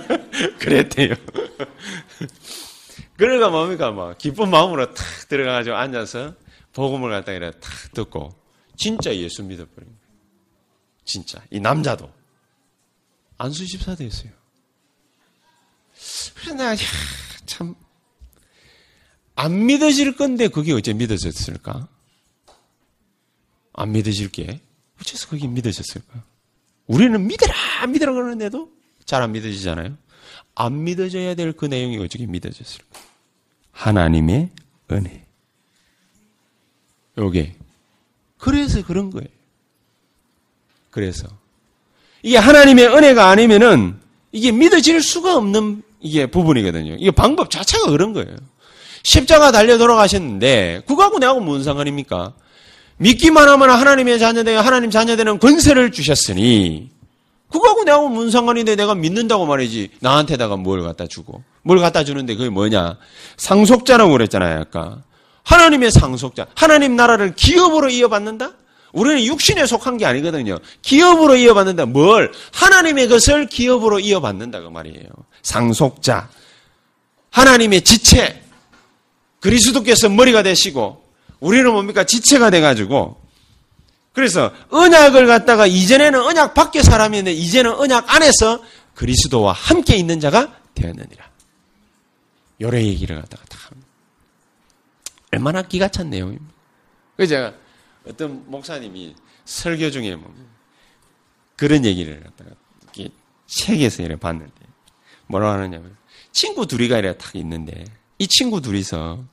그랬대요. 0.58 1.14
그러니까 3.18 3.50
뭡니까? 3.50 3.90
막 3.90 4.16
기쁜 4.16 4.48
마음으로 4.48 4.94
탁 4.94 5.04
들어가가지고 5.28 5.76
앉아서 5.76 6.34
복음을 6.72 7.10
갖다 7.10 7.32
이래 7.32 7.50
탁 7.50 7.92
듣고 7.92 8.34
진짜 8.74 9.14
예수 9.14 9.42
믿어버린 9.42 9.84
거예요. 9.84 10.00
진짜. 11.04 11.42
이 11.50 11.60
남자도. 11.60 12.10
안수 13.36 13.66
집사 13.66 13.94
됐어요. 13.94 14.32
그래서 16.36 16.54
내가 16.54 16.74
참, 17.44 17.74
안 19.34 19.66
믿어질 19.66 20.16
건데 20.16 20.48
그게 20.48 20.72
어째 20.72 20.94
믿어졌을까? 20.94 21.88
안 23.74 23.92
믿어질 23.92 24.30
게 24.30 24.60
어째서 25.00 25.28
그게 25.28 25.46
믿어졌을까? 25.46 26.22
우리는 26.86 27.26
믿어라, 27.26 27.86
믿어라 27.88 28.12
그러는데도 28.12 28.70
잘 29.04 29.22
안 29.22 29.32
믿어지잖아요. 29.32 29.96
안 30.54 30.84
믿어져야 30.84 31.34
될 31.34 31.52
그 31.52 31.66
내용이 31.66 31.98
어떻게 31.98 32.26
믿어졌을까? 32.26 32.86
하나님의 33.72 34.50
은혜. 34.92 35.24
요게. 37.18 37.54
그래서 38.38 38.84
그런 38.84 39.10
거예요. 39.10 39.28
그래서. 40.90 41.28
이게 42.22 42.36
하나님의 42.38 42.86
은혜가 42.88 43.28
아니면은 43.28 43.98
이게 44.32 44.52
믿어질 44.52 45.02
수가 45.02 45.36
없는 45.36 45.82
이게 46.00 46.26
부분이거든요. 46.26 46.96
이게 46.98 47.10
방법 47.10 47.50
자체가 47.50 47.90
그런 47.90 48.12
거예요. 48.12 48.36
십자가 49.02 49.52
달려 49.52 49.76
돌아가셨는데 49.78 50.82
그거하고 50.86 51.18
내하고 51.18 51.40
무슨 51.40 51.64
상관입니까? 51.64 52.34
믿기만 52.98 53.48
하면 53.48 53.70
하나님의 53.70 54.18
자녀되어 54.18 54.60
하나님 54.60 54.90
자녀되는 54.90 55.38
권세를 55.38 55.92
주셨으니 55.92 56.90
그거하고 57.50 57.84
내하고 57.84 58.08
무슨 58.08 58.30
상관인데 58.30 58.76
내가 58.76 58.94
믿는다고 58.94 59.46
말이지 59.46 59.90
나한테다가 60.00 60.56
뭘 60.56 60.82
갖다 60.82 61.06
주고 61.06 61.42
뭘 61.62 61.78
갖다 61.78 62.04
주는데 62.04 62.34
그게 62.34 62.50
뭐냐 62.50 62.98
상속자라고 63.36 64.12
그랬잖아요 64.12 64.60
아까 64.60 65.02
하나님의 65.44 65.90
상속자 65.90 66.46
하나님 66.54 66.96
나라를 66.96 67.34
기업으로 67.34 67.90
이어받는다? 67.90 68.52
우리는 68.94 69.24
육신에 69.24 69.66
속한 69.66 69.98
게 69.98 70.06
아니거든요. 70.06 70.58
기업으로 70.82 71.34
이어받는다. 71.34 71.86
뭘? 71.86 72.32
하나님의 72.52 73.08
것을 73.08 73.46
기업으로 73.48 73.98
이어받는다. 73.98 74.60
그 74.60 74.68
말이에요. 74.68 75.08
상속자. 75.42 76.28
하나님의 77.30 77.82
지체. 77.82 78.40
그리스도께서 79.40 80.08
머리가 80.08 80.44
되시고, 80.44 81.03
우리는 81.44 81.70
뭡니까? 81.72 82.04
지체가 82.04 82.50
돼가지고, 82.50 83.20
그래서 84.12 84.52
언약을 84.70 85.26
갖다가 85.26 85.66
이전에는 85.66 86.20
언약 86.20 86.54
밖에 86.54 86.82
사람이었는데, 86.82 87.32
이제는 87.32 87.74
언약 87.74 88.14
안에서 88.14 88.62
그리스도와 88.94 89.52
함께 89.52 89.96
있는 89.96 90.20
자가 90.20 90.58
되었느니라. 90.74 91.30
요래 92.60 92.82
얘기를 92.82 93.20
갖다가 93.20 93.44
다 93.46 93.58
합니다. 93.68 93.88
얼마나 95.32 95.62
기가 95.62 95.88
찬 95.88 96.10
내용입니다. 96.10 96.54
그래서 97.16 97.30
제가 97.30 97.54
어떤 98.08 98.48
목사님이 98.50 99.14
설교 99.44 99.90
중에 99.90 100.16
뭐 100.16 100.32
그런 101.56 101.84
얘기를 101.84 102.22
갖다가 102.22 102.50
이렇게 102.82 103.10
책에서 103.46 104.02
이렇게 104.02 104.20
봤는데 104.20 104.52
뭐라고 105.26 105.52
하느냐면 105.52 105.96
친구 106.32 106.66
둘이가 106.66 106.98
이렇게 106.98 107.18
딱 107.18 107.34
있는데 107.36 107.84
이 108.18 108.26
친구 108.26 108.60
둘이서 108.60 109.24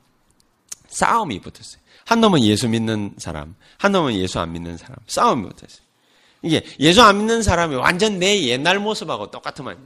싸움이 0.88 1.39
붙었어요. 1.41 1.81
한 2.12 2.19
놈은 2.19 2.43
예수 2.43 2.67
믿는 2.67 3.13
사람, 3.17 3.56
한 3.78 3.93
놈은 3.93 4.15
예수 4.15 4.38
안 4.41 4.52
믿는 4.52 4.76
사람. 4.76 4.97
싸움이 5.08 5.43
붙었어요. 5.43 5.82
이게 6.41 6.62
예수 6.78 7.02
안 7.02 7.19
믿는 7.19 7.41
사람이 7.41 7.76
완전 7.76 8.19
내 8.19 8.47
옛날 8.47 8.80
모습하고 8.80 9.32
똑같으면 9.32 9.78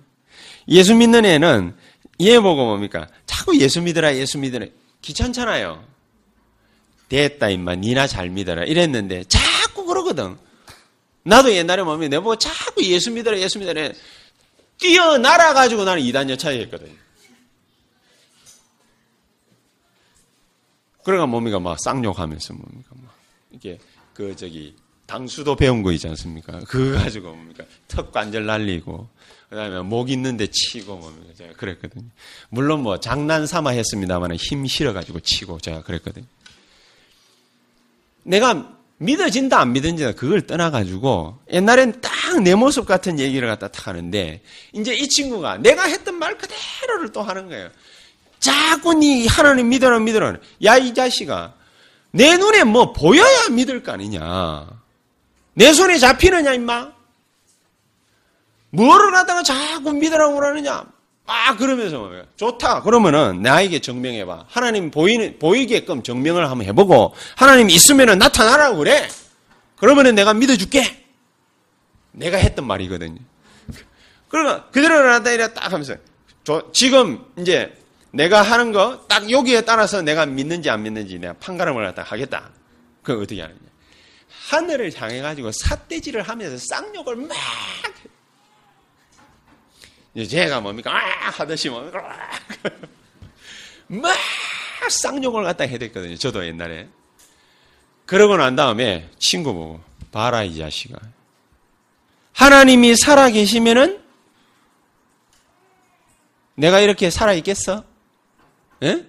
예수 0.67 0.95
믿는 0.95 1.23
애는 1.23 1.75
얘 2.21 2.39
보고 2.39 2.65
뭡니까? 2.65 3.07
자꾸 3.27 3.55
예수 3.59 3.79
믿으라, 3.79 4.15
예수 4.15 4.39
믿으라. 4.39 4.65
귀찮잖아요. 5.03 5.83
됐다 7.09 7.49
임마 7.49 7.75
니나 7.75 8.07
잘 8.07 8.31
믿어라 8.31 8.63
이랬는데 8.63 9.25
자꾸 9.25 9.85
그러거든. 9.85 10.35
나도 11.21 11.53
옛날에 11.53 11.83
몸이 11.83 12.09
내보고 12.09 12.38
자꾸 12.38 12.83
예수 12.85 13.11
믿어라 13.11 13.38
예수 13.38 13.59
믿어라 13.59 13.91
뛰어날아 14.79 15.53
가지고 15.53 15.83
나는 15.83 16.01
이단 16.01 16.31
여차에 16.31 16.59
했거든. 16.61 17.05
그러니까 21.06 21.28
몸이가 21.28 21.60
막 21.60 21.78
쌍욕하면서 21.80 22.54
뭡니까 22.54 22.89
막 23.02 23.15
이게 23.52 23.80
그 24.13 24.36
저기 24.36 24.76
당수도 25.06 25.56
배운 25.56 25.82
거 25.84 25.91
있지 25.94 26.08
않습니까? 26.10 26.60
그거 26.68 26.98
가지고 26.98 27.34
뭡니까 27.34 27.63
턱 27.88 28.12
관절 28.12 28.46
날리고 28.46 29.08
그다음에 29.50 29.82
목 29.82 30.10
있는데 30.10 30.48
치고 30.48 30.98
뭡니까 30.98 31.34
제가 31.38 31.54
그랬거든요. 31.54 32.10
물론 32.50 32.82
뭐 32.82 33.00
장난 33.00 33.48
삼아 33.48 33.70
했습니다만 33.70 34.36
힘 34.36 34.65
실어 34.65 34.91
가지고 34.91 35.22
치고 35.22 35.60
제가 35.60 35.84
그랬거든요. 35.84 36.26
내가 38.24 38.76
믿어진다 38.98 39.60
안 39.60 39.72
믿어진다 39.72 40.13
그걸 40.13 40.41
떠나가지고 40.48 41.38
옛날엔 41.52 42.02
딱 42.02 42.15
내 42.41 42.56
모습 42.56 42.86
같은 42.86 43.20
얘기를 43.20 43.48
갖다 43.48 43.68
딱 43.70 43.88
하는데 43.88 44.41
이제 44.74 44.94
이 44.94 45.08
친구가 45.08 45.58
내가 45.58 45.84
했던 45.84 46.15
말 46.15 46.38
그대로를 46.38 47.12
또 47.12 47.22
하는 47.22 47.48
거예요. 47.48 47.70
자꾸 48.39 48.93
니 48.93 49.28
하나님 49.28 49.69
믿어라 49.69 50.00
믿어라. 50.00 50.38
야 50.63 50.78
이 50.78 50.93
자식아 50.93 51.54
내 52.12 52.38
눈에 52.38 52.63
뭐 52.63 52.93
보여야 52.93 53.50
믿을 53.50 53.84
거 53.84 53.91
아니냐. 53.91 54.67
내 55.54 55.74
손에 55.74 55.98
잡히느냐 55.98 56.54
임마. 56.54 56.93
뭐를 58.71 59.15
하다가 59.15 59.43
자꾸 59.43 59.93
믿으라고 59.93 60.36
그러느냐. 60.36 60.86
아, 61.28 61.56
그러면서 61.56 61.98
뭐, 61.98 62.12
좋다. 62.36 62.84
그러면은 62.84 63.41
나에게 63.41 63.80
증명해봐. 63.80 64.45
하나님 64.48 64.91
보이는, 64.91 65.39
보이게끔 65.39 66.04
증명을 66.04 66.50
한번 66.50 66.67
해보고, 66.67 67.15
하나님 67.36 67.69
있으면은 67.69 68.19
나타나라고 68.19 68.78
그래. 68.78 69.10
그러면은 69.78 70.13
내가 70.13 70.34
믿어줄게. 70.36 71.04
내가 72.12 72.38
했던 72.38 72.67
말이거든요. 72.67 73.17
그러니까 74.28 74.65
그대로 74.69 75.04
나타나다 75.04 75.54
딱 75.54 75.74
하면서, 75.74 75.95
저, 76.43 76.69
지금 76.71 77.26
이제 77.39 77.76
내가 78.15 78.41
하는 78.41 78.71
거 78.71 79.06
딱 79.08 79.30
여기에 79.30 79.62
따라서 79.62 80.01
내가 80.01 80.25
믿는지 80.25 80.69
안 80.69 80.84
믿는지 80.84 81.19
내가 81.19 81.34
판가름을 81.34 81.86
갖다 81.86 82.04
하겠다. 82.04 82.49
그걸 83.04 83.23
어떻게 83.23 83.41
하느냐. 83.41 83.60
하늘을 84.49 84.91
향해 84.95 85.21
가지고 85.21 85.51
삿대질을 85.51 86.21
하면서 86.21 86.58
쌍욕을 86.69 87.15
막 87.15 87.36
이제 90.13 90.28
제가 90.28 90.62
뭡니까? 90.62 90.91
아! 90.95 91.30
하듯이 91.30 91.69
뭡니까? 91.69 92.01
막 93.88 94.15
쌍욕을 94.89 95.43
갖다 95.43 95.65
해야 95.65 95.78
됐거든요. 95.78 96.15
저도 96.15 96.45
옛날에. 96.45 96.88
그러고 98.06 98.38
난 98.38 98.56
다음에 98.56 99.10
친구 99.19 99.54
보고, 99.54 99.82
봐라, 100.12 100.43
이 100.43 100.56
자식아. 100.56 100.97
하나님이 102.34 102.95
살아 102.95 103.30
계시면은 103.30 104.01
내가 106.56 106.80
이렇게 106.80 107.10
살아 107.10 107.34
있겠어? 107.34 107.84
예? 108.83 109.05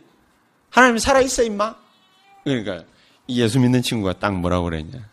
하나님 0.70 0.98
살아 0.98 1.20
있어, 1.20 1.42
임마? 1.42 1.74
그러니까 2.44 2.84
예수 3.28 3.58
믿는 3.58 3.82
친구가 3.82 4.18
딱 4.18 4.34
뭐라고 4.34 4.64
그랬냐? 4.64 5.08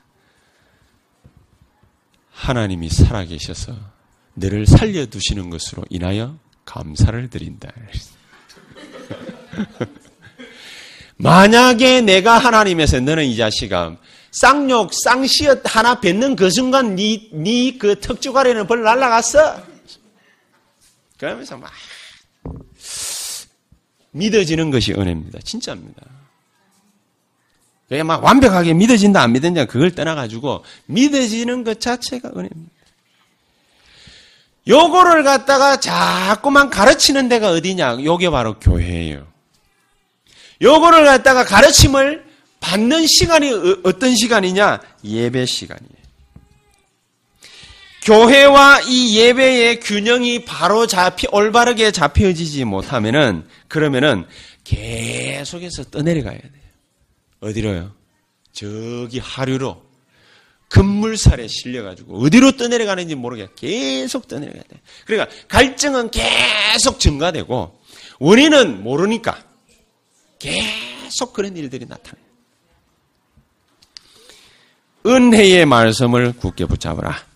하나님이 2.31 2.89
살아 2.89 3.23
계셔서 3.23 3.75
너를 4.33 4.65
살려두시는 4.65 5.49
것으로 5.49 5.83
인하여 5.89 6.37
감사를 6.65 7.29
드린다. 7.29 7.71
만약에 11.17 12.01
내가 12.01 12.37
하나님에서 12.37 12.99
너는 12.99 13.25
이 13.25 13.37
자식아 13.37 13.97
쌍욕, 14.31 14.91
쌍시엇 14.93 15.61
하나 15.63 15.99
뱉는 15.99 16.35
그 16.35 16.49
순간 16.49 16.95
니, 16.95 17.29
니그 17.33 17.99
턱주가리는 17.99 18.65
벌 18.65 18.81
날라갔어. 18.81 19.61
그러면서 21.17 21.55
막 21.55 21.71
믿어지는 24.13 24.71
것이 24.71 24.93
은혜입니다. 24.93 25.39
진짜입니다. 25.43 26.02
그게 27.89 28.02
막 28.02 28.23
완벽하게 28.23 28.73
믿어진다 28.73 29.21
안 29.21 29.34
믿어진다 29.34 29.65
그걸 29.65 29.93
떠나가지고 29.93 30.63
믿어지는 30.86 31.63
것 31.63 31.80
자체가 31.80 32.30
은혜입니다. 32.30 32.71
요거를 34.67 35.23
갖다가 35.23 35.78
자꾸만 35.78 36.69
가르치는 36.69 37.28
데가 37.28 37.49
어디냐? 37.52 38.04
요게 38.04 38.30
바로 38.30 38.58
교회예요. 38.60 39.28
요거를 40.62 41.04
갖다가 41.06 41.43
가르침을 41.43 42.23
받는 42.62 43.06
시간이 43.08 43.52
어- 43.52 43.78
어떤 43.84 44.15
시간이냐? 44.15 44.80
예배 45.04 45.45
시간이에요. 45.45 45.92
교회와 48.03 48.81
이 48.81 49.17
예배의 49.17 49.79
균형이 49.79 50.43
바로 50.43 50.87
잡히 50.87 51.27
올바르게 51.31 51.91
잡혀지지 51.91 52.65
못하면은 52.65 53.47
그러면은 53.69 54.25
계속해서 54.63 55.85
떠내려가야 55.85 56.37
돼요. 56.37 56.51
어디로요? 57.39 57.91
저기 58.51 59.19
하류로 59.19 59.83
급물살에 60.69 61.47
실려가지고 61.47 62.23
어디로 62.23 62.53
떠내려가는지 62.53 63.15
모르게 63.15 63.47
계속 63.55 64.27
떠내려가야 64.27 64.63
돼. 64.63 64.81
그러니까 65.05 65.33
갈증은 65.47 66.11
계속 66.11 66.99
증가되고 66.99 67.79
원인은 68.19 68.83
모르니까 68.83 69.41
계속 70.39 71.31
그런 71.31 71.55
일들이 71.55 71.85
나타나요. 71.85 72.23
은혜의 75.05 75.65
말씀을 75.65 76.33
굳게 76.33 76.65
붙잡으라. 76.65 77.33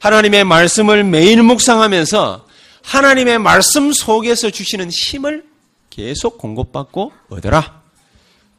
하나님의 0.00 0.44
말씀을 0.44 1.04
매일 1.04 1.42
묵상하면서 1.42 2.46
하나님의 2.82 3.38
말씀 3.38 3.92
속에서 3.92 4.50
주시는 4.50 4.90
힘을 4.90 5.44
계속 5.90 6.38
공급받고 6.38 7.12
얻어라. 7.30 7.82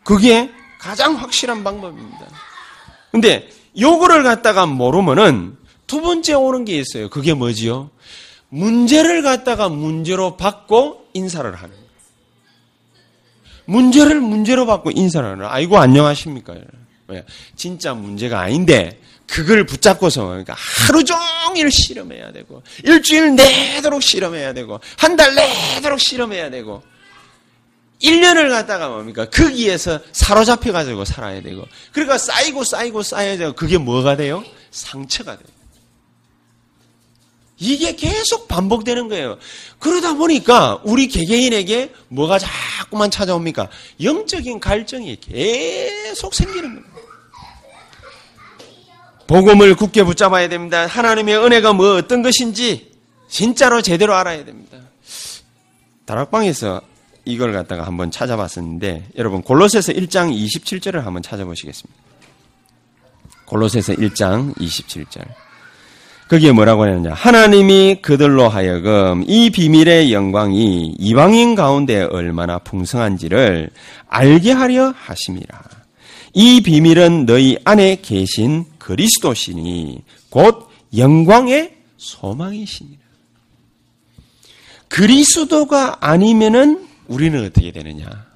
그게 0.04 0.50
가장 0.80 1.16
확실한 1.16 1.64
방법입니다. 1.64 2.28
근데 3.12 3.50
요거를 3.80 4.24
갖다가 4.24 4.66
모르면은 4.66 5.58
두 5.86 6.02
번째 6.02 6.34
오는 6.34 6.66
게 6.66 6.78
있어요. 6.78 7.10
그게 7.10 7.34
뭐지요? 7.34 7.90
문제를 8.50 9.22
갖다가 9.22 9.70
문제로 9.70 10.38
받고 10.38 11.08
인사를 11.14 11.54
하는. 11.54 11.76
문제를 13.66 14.22
문제로 14.22 14.66
받고 14.66 14.92
인사를 14.92 15.30
하는. 15.30 15.46
아이고 15.46 15.78
안녕하십니까? 15.78 16.56
왜? 17.08 17.26
진짜 17.56 17.94
문제가 17.94 18.40
아닌데 18.42 19.00
그걸 19.28 19.66
붙잡고서 19.66 20.26
그러니까 20.26 20.56
하루 20.58 21.04
종일 21.04 21.70
실험해야 21.72 22.32
되고 22.32 22.64
일주일 22.84 23.36
내도록 23.36 24.02
실험해야 24.02 24.54
되고 24.54 24.80
한 24.98 25.18
달 25.18 25.36
내도록 25.36 26.00
실험해야 26.00 26.50
되고 26.50 26.84
1년을 28.02 28.50
갖다가 28.50 28.90
뭡니까? 28.90 29.26
거기에서 29.30 30.00
사로잡혀 30.12 30.72
가지고 30.72 31.04
살아야 31.04 31.42
되고 31.42 31.66
그러니까 31.92 32.18
쌓이고 32.18 32.64
쌓이고 32.64 33.02
되고 33.38 33.54
그게 33.54 33.78
뭐가 33.78 34.16
돼요? 34.16 34.44
상처가 34.72 35.36
돼요. 35.38 35.48
이게 37.60 37.96
계속 37.96 38.48
반복되는 38.48 39.08
거예요. 39.10 39.40
그러다 39.80 40.14
보니까 40.14 40.80
우리 40.84 41.08
개개인에게 41.08 41.92
뭐가 42.10 42.38
자꾸만 42.38 43.10
찾아옵니까? 43.10 43.70
영적인 44.02 44.60
갈증이 44.60 45.20
계속 45.20 46.36
생기는 46.36 46.76
겁니다. 46.76 46.97
복음을 49.28 49.76
굳게 49.76 50.04
붙잡아야 50.04 50.50
됩니다. 50.50 50.86
하나님의 50.86 51.38
은혜가 51.38 51.74
뭐 51.74 51.98
어떤 51.98 52.22
것인지 52.22 52.92
진짜로 53.30 53.82
제대로 53.82 54.16
알아야 54.16 54.46
됩니다. 54.46 54.78
다락방에서 56.06 56.82
이걸 57.26 57.52
갖다가 57.52 57.86
한번 57.86 58.10
찾아봤었는데 58.10 59.10
여러분 59.18 59.42
골로새서 59.42 59.92
1장 59.92 60.34
27절을 60.34 61.02
한번 61.04 61.22
찾아보시겠습니다. 61.22 62.02
골로새서 63.46 63.94
1장 63.94 64.56
27절. 64.58 65.26
거기에 66.30 66.52
뭐라고 66.52 66.84
하느냐? 66.84 67.14
하나님이 67.14 68.00
그들로 68.02 68.50
하여금 68.50 69.24
이 69.28 69.50
비밀의 69.50 70.12
영광이 70.12 70.96
이방인 71.00 71.56
가운데 71.56 72.04
얼마나 72.04 72.60
풍성한지를 72.60 73.70
알게 74.08 74.52
하려 74.52 74.94
하심이라. 74.98 75.62
이 76.34 76.62
비밀은 76.62 77.26
너희 77.26 77.58
안에 77.64 78.00
계신 78.02 78.66
그리스도시니 78.88 80.02
곧 80.30 80.70
영광의 80.96 81.78
소망이시니라. 81.98 83.02
그리스도가 84.88 85.98
아니면은 86.00 86.88
우리는 87.08 87.46
어떻게 87.46 87.74
되느냐? 87.74 88.28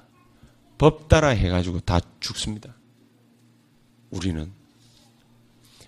법 0.76 1.08
따라 1.08 1.28
해가지고 1.28 1.80
다 1.80 2.00
죽습니다. 2.20 2.74
우리는. 4.10 4.52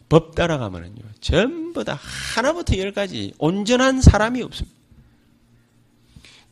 법 0.09 0.35
따라가면은요, 0.35 1.03
전부 1.21 1.85
다 1.85 1.99
하나부터 2.01 2.79
열까지 2.79 3.35
온전한 3.37 4.01
사람이 4.01 4.41
없습니다. 4.45 4.75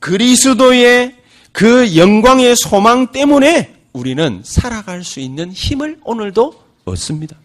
그리스도의 0.00 1.16
그 1.52 1.96
영광의 1.96 2.56
소망 2.56 3.10
때문에 3.10 3.74
우리는 3.94 4.42
살아갈 4.44 5.02
수 5.02 5.18
있는 5.20 5.50
힘을 5.50 5.98
오늘도 6.04 6.62
얻습니다. 6.84 7.41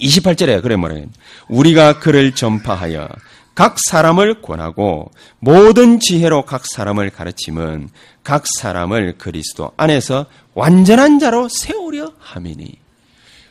28절에 0.00 0.62
그래 0.62 0.76
말해요. 0.76 1.06
우리가 1.48 1.98
그를 1.98 2.34
전파하여 2.34 3.08
각 3.54 3.76
사람을 3.90 4.42
권하고 4.42 5.10
모든 5.38 6.00
지혜로 6.00 6.44
각 6.44 6.64
사람을 6.66 7.10
가르침은 7.10 7.88
각 8.24 8.44
사람을 8.60 9.16
그리스도 9.18 9.70
안에서 9.76 10.26
완전한 10.54 11.18
자로 11.18 11.48
세우려 11.48 12.12
함이니 12.18 12.74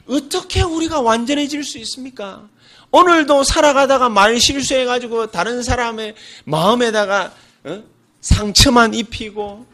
어떻게 0.07 0.61
우리가 0.61 0.99
완전해질 0.99 1.63
수 1.63 1.77
있습니까? 1.79 2.43
오늘도 2.91 3.43
살아가다가 3.43 4.09
말 4.09 4.39
실수해가지고 4.39 5.31
다른 5.31 5.63
사람의 5.63 6.15
마음에다가 6.43 7.33
어? 7.63 7.83
상처만 8.21 8.93
입히고 8.93 9.65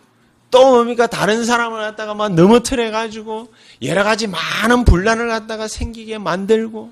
또 0.51 0.71
뭡니까 0.71 1.07
다른 1.07 1.45
사람을 1.45 1.79
갖다가 1.79 2.13
막 2.13 2.33
넘어뜨려 2.33 2.91
가지고 2.91 3.53
여러 3.81 4.03
가지 4.03 4.27
많은 4.27 4.83
분란을 4.83 5.27
갖다가 5.27 5.67
생기게 5.67 6.17
만들고 6.17 6.91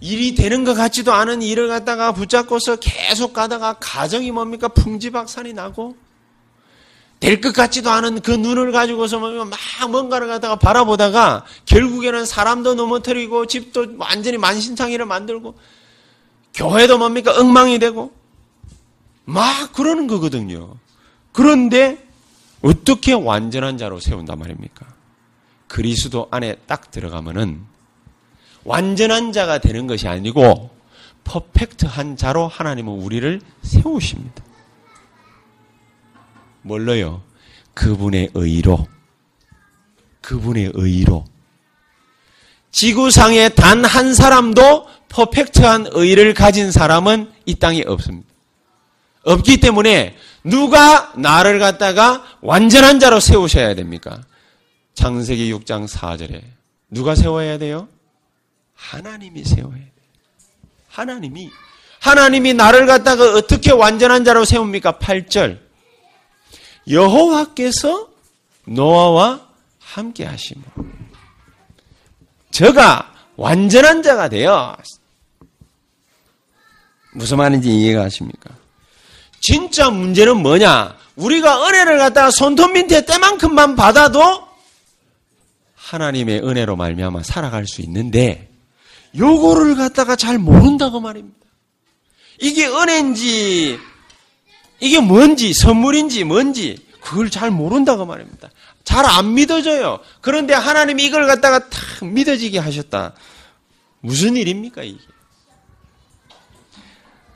일이 0.00 0.34
되는 0.34 0.64
것 0.64 0.74
같지도 0.74 1.12
않은 1.12 1.42
일을 1.42 1.68
갖다가 1.68 2.12
붙잡고서 2.12 2.76
계속 2.76 3.32
가다가 3.32 3.74
가정이 3.74 4.30
뭡니까? 4.32 4.68
풍지박산이 4.68 5.52
나고 5.52 5.96
될 7.20 7.42
것 7.42 7.52
같지도 7.54 7.90
않은 7.90 8.22
그 8.22 8.30
눈을 8.30 8.72
가지고서 8.72 9.18
막 9.18 9.58
뭔가를 9.90 10.26
갖다가 10.26 10.56
바라보다가 10.56 11.44
결국에는 11.66 12.24
사람도 12.24 12.74
넘어뜨리고 12.74 13.44
집도 13.44 13.86
완전히 13.98 14.38
만신창이를 14.38 15.04
만들고 15.04 15.54
교회도 16.54 16.96
뭡니까? 16.96 17.38
엉망이 17.38 17.78
되고 17.78 18.10
막 19.26 19.72
그러는 19.74 20.06
거거든요. 20.06 20.74
그런데 21.32 22.04
어떻게 22.62 23.12
완전한 23.12 23.78
자로 23.78 24.00
세운단 24.00 24.38
말입니까? 24.38 24.86
그리스도 25.68 26.28
안에 26.30 26.56
딱 26.66 26.90
들어가면은 26.90 27.64
완전한 28.64 29.32
자가 29.32 29.58
되는 29.58 29.86
것이 29.86 30.08
아니고 30.08 30.70
퍼펙트한 31.24 32.16
자로 32.16 32.48
하나님은 32.48 32.92
우리를 32.92 33.40
세우십니다. 33.62 34.44
뭘로요? 36.62 37.22
그분의 37.74 38.30
의로. 38.34 38.86
그분의 40.20 40.72
의로. 40.74 41.24
지구상에 42.72 43.50
단 43.50 43.84
한 43.84 44.14
사람도 44.14 44.86
퍼펙트한 45.08 45.88
의를 45.92 46.34
가진 46.34 46.70
사람은 46.70 47.32
이 47.46 47.54
땅에 47.56 47.82
없습니다. 47.86 48.28
없기 49.24 49.58
때문에 49.58 50.16
누가 50.44 51.12
나를 51.16 51.58
갖다가 51.58 52.24
완전한 52.40 52.98
자로 52.98 53.20
세우셔야 53.20 53.74
됩니까? 53.74 54.22
창세기 54.94 55.52
6장 55.54 55.88
4절에 55.88 56.42
누가 56.90 57.14
세워야 57.14 57.58
돼요? 57.58 57.88
하나님이 58.74 59.44
세워야 59.44 59.76
돼요. 59.76 59.90
하나님이 60.88 61.50
하나님이 62.00 62.54
나를 62.54 62.86
갖다가 62.86 63.24
어떻게 63.34 63.72
완전한 63.72 64.24
자로 64.24 64.44
세웁니까? 64.44 64.98
8절 64.98 65.58
여호와께서 66.88 68.08
노아와 68.64 69.46
함께 69.78 70.24
하시고 70.24 70.62
저가 72.50 73.14
완전한 73.36 74.02
자가 74.02 74.28
되어 74.28 74.76
무슨 77.12 77.36
말인지 77.38 77.68
이해가 77.70 78.04
하십니까? 78.04 78.59
진짜 79.40 79.90
문제는 79.90 80.38
뭐냐? 80.38 80.96
우리가 81.16 81.66
은혜를 81.66 81.98
갖다가 81.98 82.30
손톱 82.30 82.72
밑에 82.72 83.04
때만큼만 83.04 83.76
받아도 83.76 84.48
하나님의 85.74 86.40
은혜로 86.46 86.76
말미암아 86.76 87.22
살아갈 87.22 87.66
수 87.66 87.80
있는데 87.82 88.50
요거를 89.16 89.74
갖다가 89.76 90.16
잘 90.16 90.38
모른다고 90.38 91.00
말입니다. 91.00 91.38
이게 92.38 92.66
은혜인지 92.66 93.78
이게 94.80 95.00
뭔지 95.00 95.52
선물인지 95.52 96.24
뭔지 96.24 96.78
그걸 97.00 97.28
잘 97.30 97.50
모른다고 97.50 98.06
말입니다. 98.06 98.50
잘 98.84 99.04
안 99.04 99.34
믿어져요. 99.34 99.98
그런데 100.20 100.54
하나님이 100.54 101.04
이걸 101.04 101.26
갖다가 101.26 101.68
탁 101.68 102.04
믿어지게 102.06 102.58
하셨다. 102.58 103.14
무슨 104.00 104.36
일입니까 104.36 104.82
이게? 104.82 104.98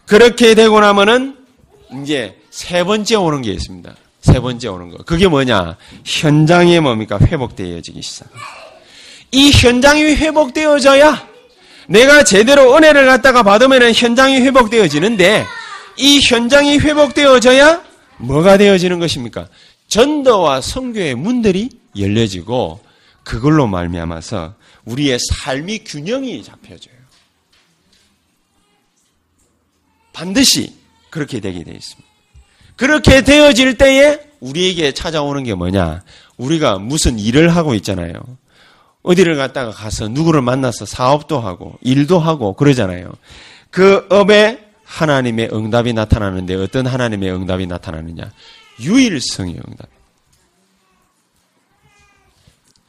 그렇게 0.07 0.55
되고 0.55 0.81
나면은 0.81 1.44
이제 2.03 2.39
세 2.51 2.85
번째 2.85 3.17
오는 3.17 3.43
게 3.43 3.53
있습니다. 3.53 3.95
세 4.21 4.41
번째 4.41 4.69
오는 4.69 4.91
거. 4.91 4.99
그게 5.05 5.29
뭐냐? 5.29 5.77
현장이 6.05 6.81
뭡니까? 6.81 7.19
회복되어지기 7.21 8.01
시작. 8.01 8.29
이 9.33 9.51
현장이 9.51 10.03
회복되어져야 10.15 11.29
내가 11.89 12.25
제대로 12.25 12.77
은혜를 12.77 13.07
갖다가 13.07 13.43
받으면 13.43 13.93
현장이 13.93 14.37
회복되어지는데 14.41 15.45
이 15.99 16.21
현장이 16.21 16.79
회복되어져야 16.79 17.83
뭐가 18.19 18.57
되어지는 18.57 18.99
것입니까? 19.01 19.49
전도와 19.89 20.61
성교의 20.61 21.15
문들이 21.15 21.69
열려지고 21.99 22.81
그걸로 23.23 23.67
말미암아서 23.67 24.55
우리의 24.85 25.19
삶이 25.19 25.85
균형이 25.85 26.43
잡혀져요. 26.43 26.95
반드시 30.13 30.73
그렇게 31.15 31.39
되게 31.39 31.63
되어 31.63 31.75
있습니다. 31.75 32.11
그렇게 32.75 33.23
되어질 33.23 33.79
때에 33.79 34.19
우리에게 34.41 34.91
찾아오는 34.91 35.45
게 35.45 35.55
뭐냐? 35.55 36.03
우리가 36.39 36.79
무슨 36.81 37.21
일을 37.21 37.55
하고 37.55 37.75
있잖아요. 37.75 38.15
어디를 39.05 39.37
갔다가 39.37 39.71
가서 39.71 40.09
누구를 40.09 40.43
만나서 40.43 40.87
사업도 40.87 41.39
하고 41.39 41.79
일도 41.83 42.19
하고 42.19 42.55
그러잖아요. 42.55 43.13
그 43.71 44.05
업에 44.11 44.67
하나님의 44.83 45.51
응답이 45.53 45.93
나타나는데 45.93 46.57
어떤 46.57 46.89
하나님의 46.89 47.33
응답이 47.33 47.69
나타나느냐? 47.69 48.33
유일성의 48.81 49.55
응답. 49.69 49.89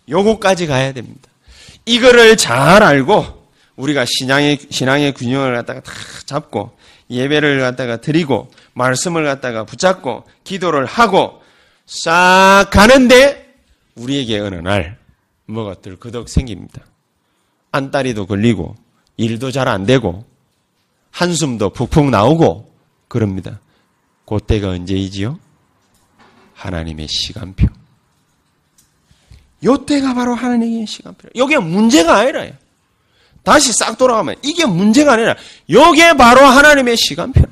요거까지 0.09 0.65
가야 0.65 0.93
됩니다. 0.93 1.29
이거를 1.85 2.37
잘 2.37 2.81
알고 2.81 3.45
우리가 3.75 4.05
신앙의 4.07 4.57
신앙의 4.71 5.13
균형을 5.13 5.53
갖다가 5.53 5.81
다 5.81 5.91
잡고 6.25 6.75
예배를 7.09 7.59
갖다가 7.59 7.97
드리고 7.97 8.49
말씀을 8.73 9.25
갖다가 9.25 9.63
붙잡고 9.63 10.25
기도를 10.43 10.85
하고 10.85 11.41
싹 11.85 12.67
가는데 12.71 13.55
우리에게 13.95 14.39
어느 14.39 14.55
날 14.55 14.97
뭐가 15.45 15.75
들그덕 15.75 16.29
생깁니다. 16.29 16.81
안다리도 17.71 18.25
걸리고 18.25 18.75
일도 19.17 19.51
잘 19.51 19.67
안 19.67 19.85
되고 19.85 20.25
한숨도 21.11 21.69
푹푹 21.69 22.09
나오고 22.09 22.73
그럽니다. 23.07 23.59
그때가 24.25 24.69
언제이지요? 24.69 25.39
하나님의 26.55 27.07
시간표. 27.07 27.67
요때가 29.63 30.13
바로 30.13 30.35
하나님의 30.35 30.87
시간표. 30.87 31.29
이게 31.33 31.57
문제가 31.57 32.17
아니라요. 32.17 32.53
다시 33.45 33.71
싹 33.71 33.97
돌아가면 33.97 34.35
이게 34.41 34.65
문제가 34.65 35.13
아니라 35.13 35.35
이게 35.67 36.13
바로 36.17 36.41
하나님의 36.41 36.97
시간표라. 36.97 37.47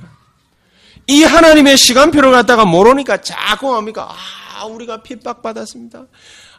이 1.08 1.24
하나님의 1.24 1.78
시간표를 1.78 2.32
갖다가 2.32 2.66
모르니까 2.66 3.22
자꾸 3.22 3.68
뭡니까? 3.68 4.10
아, 4.58 4.66
우리가 4.66 5.04
핍박받았습니다. 5.04 6.06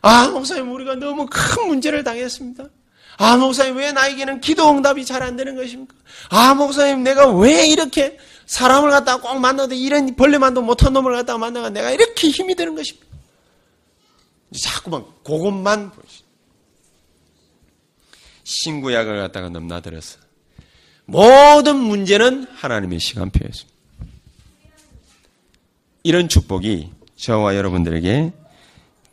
아, 0.03 0.29
목사님, 0.29 0.71
우리가 0.73 0.95
너무 0.97 1.27
큰 1.31 1.67
문제를 1.67 2.05
당했습니다. 2.05 2.65
아, 3.17 3.37
목사님, 3.37 3.77
왜 3.77 3.91
나에게는 3.93 4.41
기도 4.41 4.71
응답이 4.71 5.05
잘 5.05 5.23
안 5.23 5.37
되는 5.37 5.57
것입니까? 5.57 5.95
아, 6.29 6.55
목사님, 6.55 7.03
내가 7.03 7.29
왜 7.31 7.67
이렇게 7.67 8.19
사람을 8.47 8.91
갖다가 8.91 9.23
꼭 9.23 9.39
만나도 9.41 9.75
이런 9.75 10.15
벌레만도 10.15 10.61
못한 10.61 10.93
놈을 10.93 11.13
갖다가 11.15 11.39
만나가 11.39 11.71
내가 11.71 11.91
이렇게 11.91 12.29
힘이 12.29 12.55
드는 12.55 12.75
것입니까? 12.75 13.07
자꾸만 14.63 15.05
그것만 15.25 15.91
보시 15.91 16.23
신구약을 18.45 19.19
갖다가 19.19 19.49
넘나들어서 19.49 20.19
모든 21.07 21.77
문제는 21.77 22.47
하나님의 22.55 23.01
시간표였습니다. 23.01 23.75
이런 26.03 26.29
축복이 26.29 26.91
저와 27.17 27.57
여러분들에게 27.57 28.33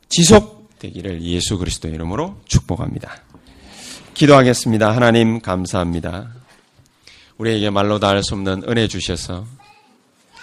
지속되기를 0.09 1.21
예수 1.23 1.57
그리스도 1.57 1.87
이름으로 1.87 2.39
축복합니다. 2.45 3.21
기도하겠습니다. 4.13 4.93
하나님 4.93 5.39
감사합니다. 5.39 6.33
우리에게 7.37 7.69
말로 7.69 7.97
다 7.99 8.09
할 8.09 8.23
수 8.23 8.35
없는 8.35 8.63
은혜 8.67 8.87
주셔서 8.87 9.47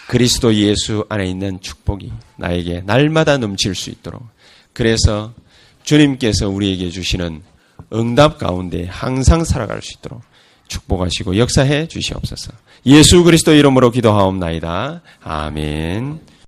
그리스도 0.08 0.54
예수 0.54 1.04
안에 1.10 1.26
있는 1.26 1.60
축복이 1.60 2.10
나에게 2.36 2.80
날마다 2.86 3.36
넘칠 3.36 3.74
수 3.74 3.90
있도록 3.90 4.22
그래서 4.72 5.34
주님께서 5.84 6.48
우리에게 6.48 6.88
주시는 6.90 7.42
응답 7.92 8.38
가운데 8.38 8.86
항상 8.86 9.44
살아갈 9.44 9.80
수 9.82 9.94
있도록 9.98 10.22
축복하시고 10.68 11.38
역사해 11.38 11.88
주시옵소서. 11.88 12.52
예수 12.86 13.24
그리스도 13.24 13.54
이름으로 13.54 13.90
기도하옵나이다. 13.90 15.02
아멘. 15.22 16.20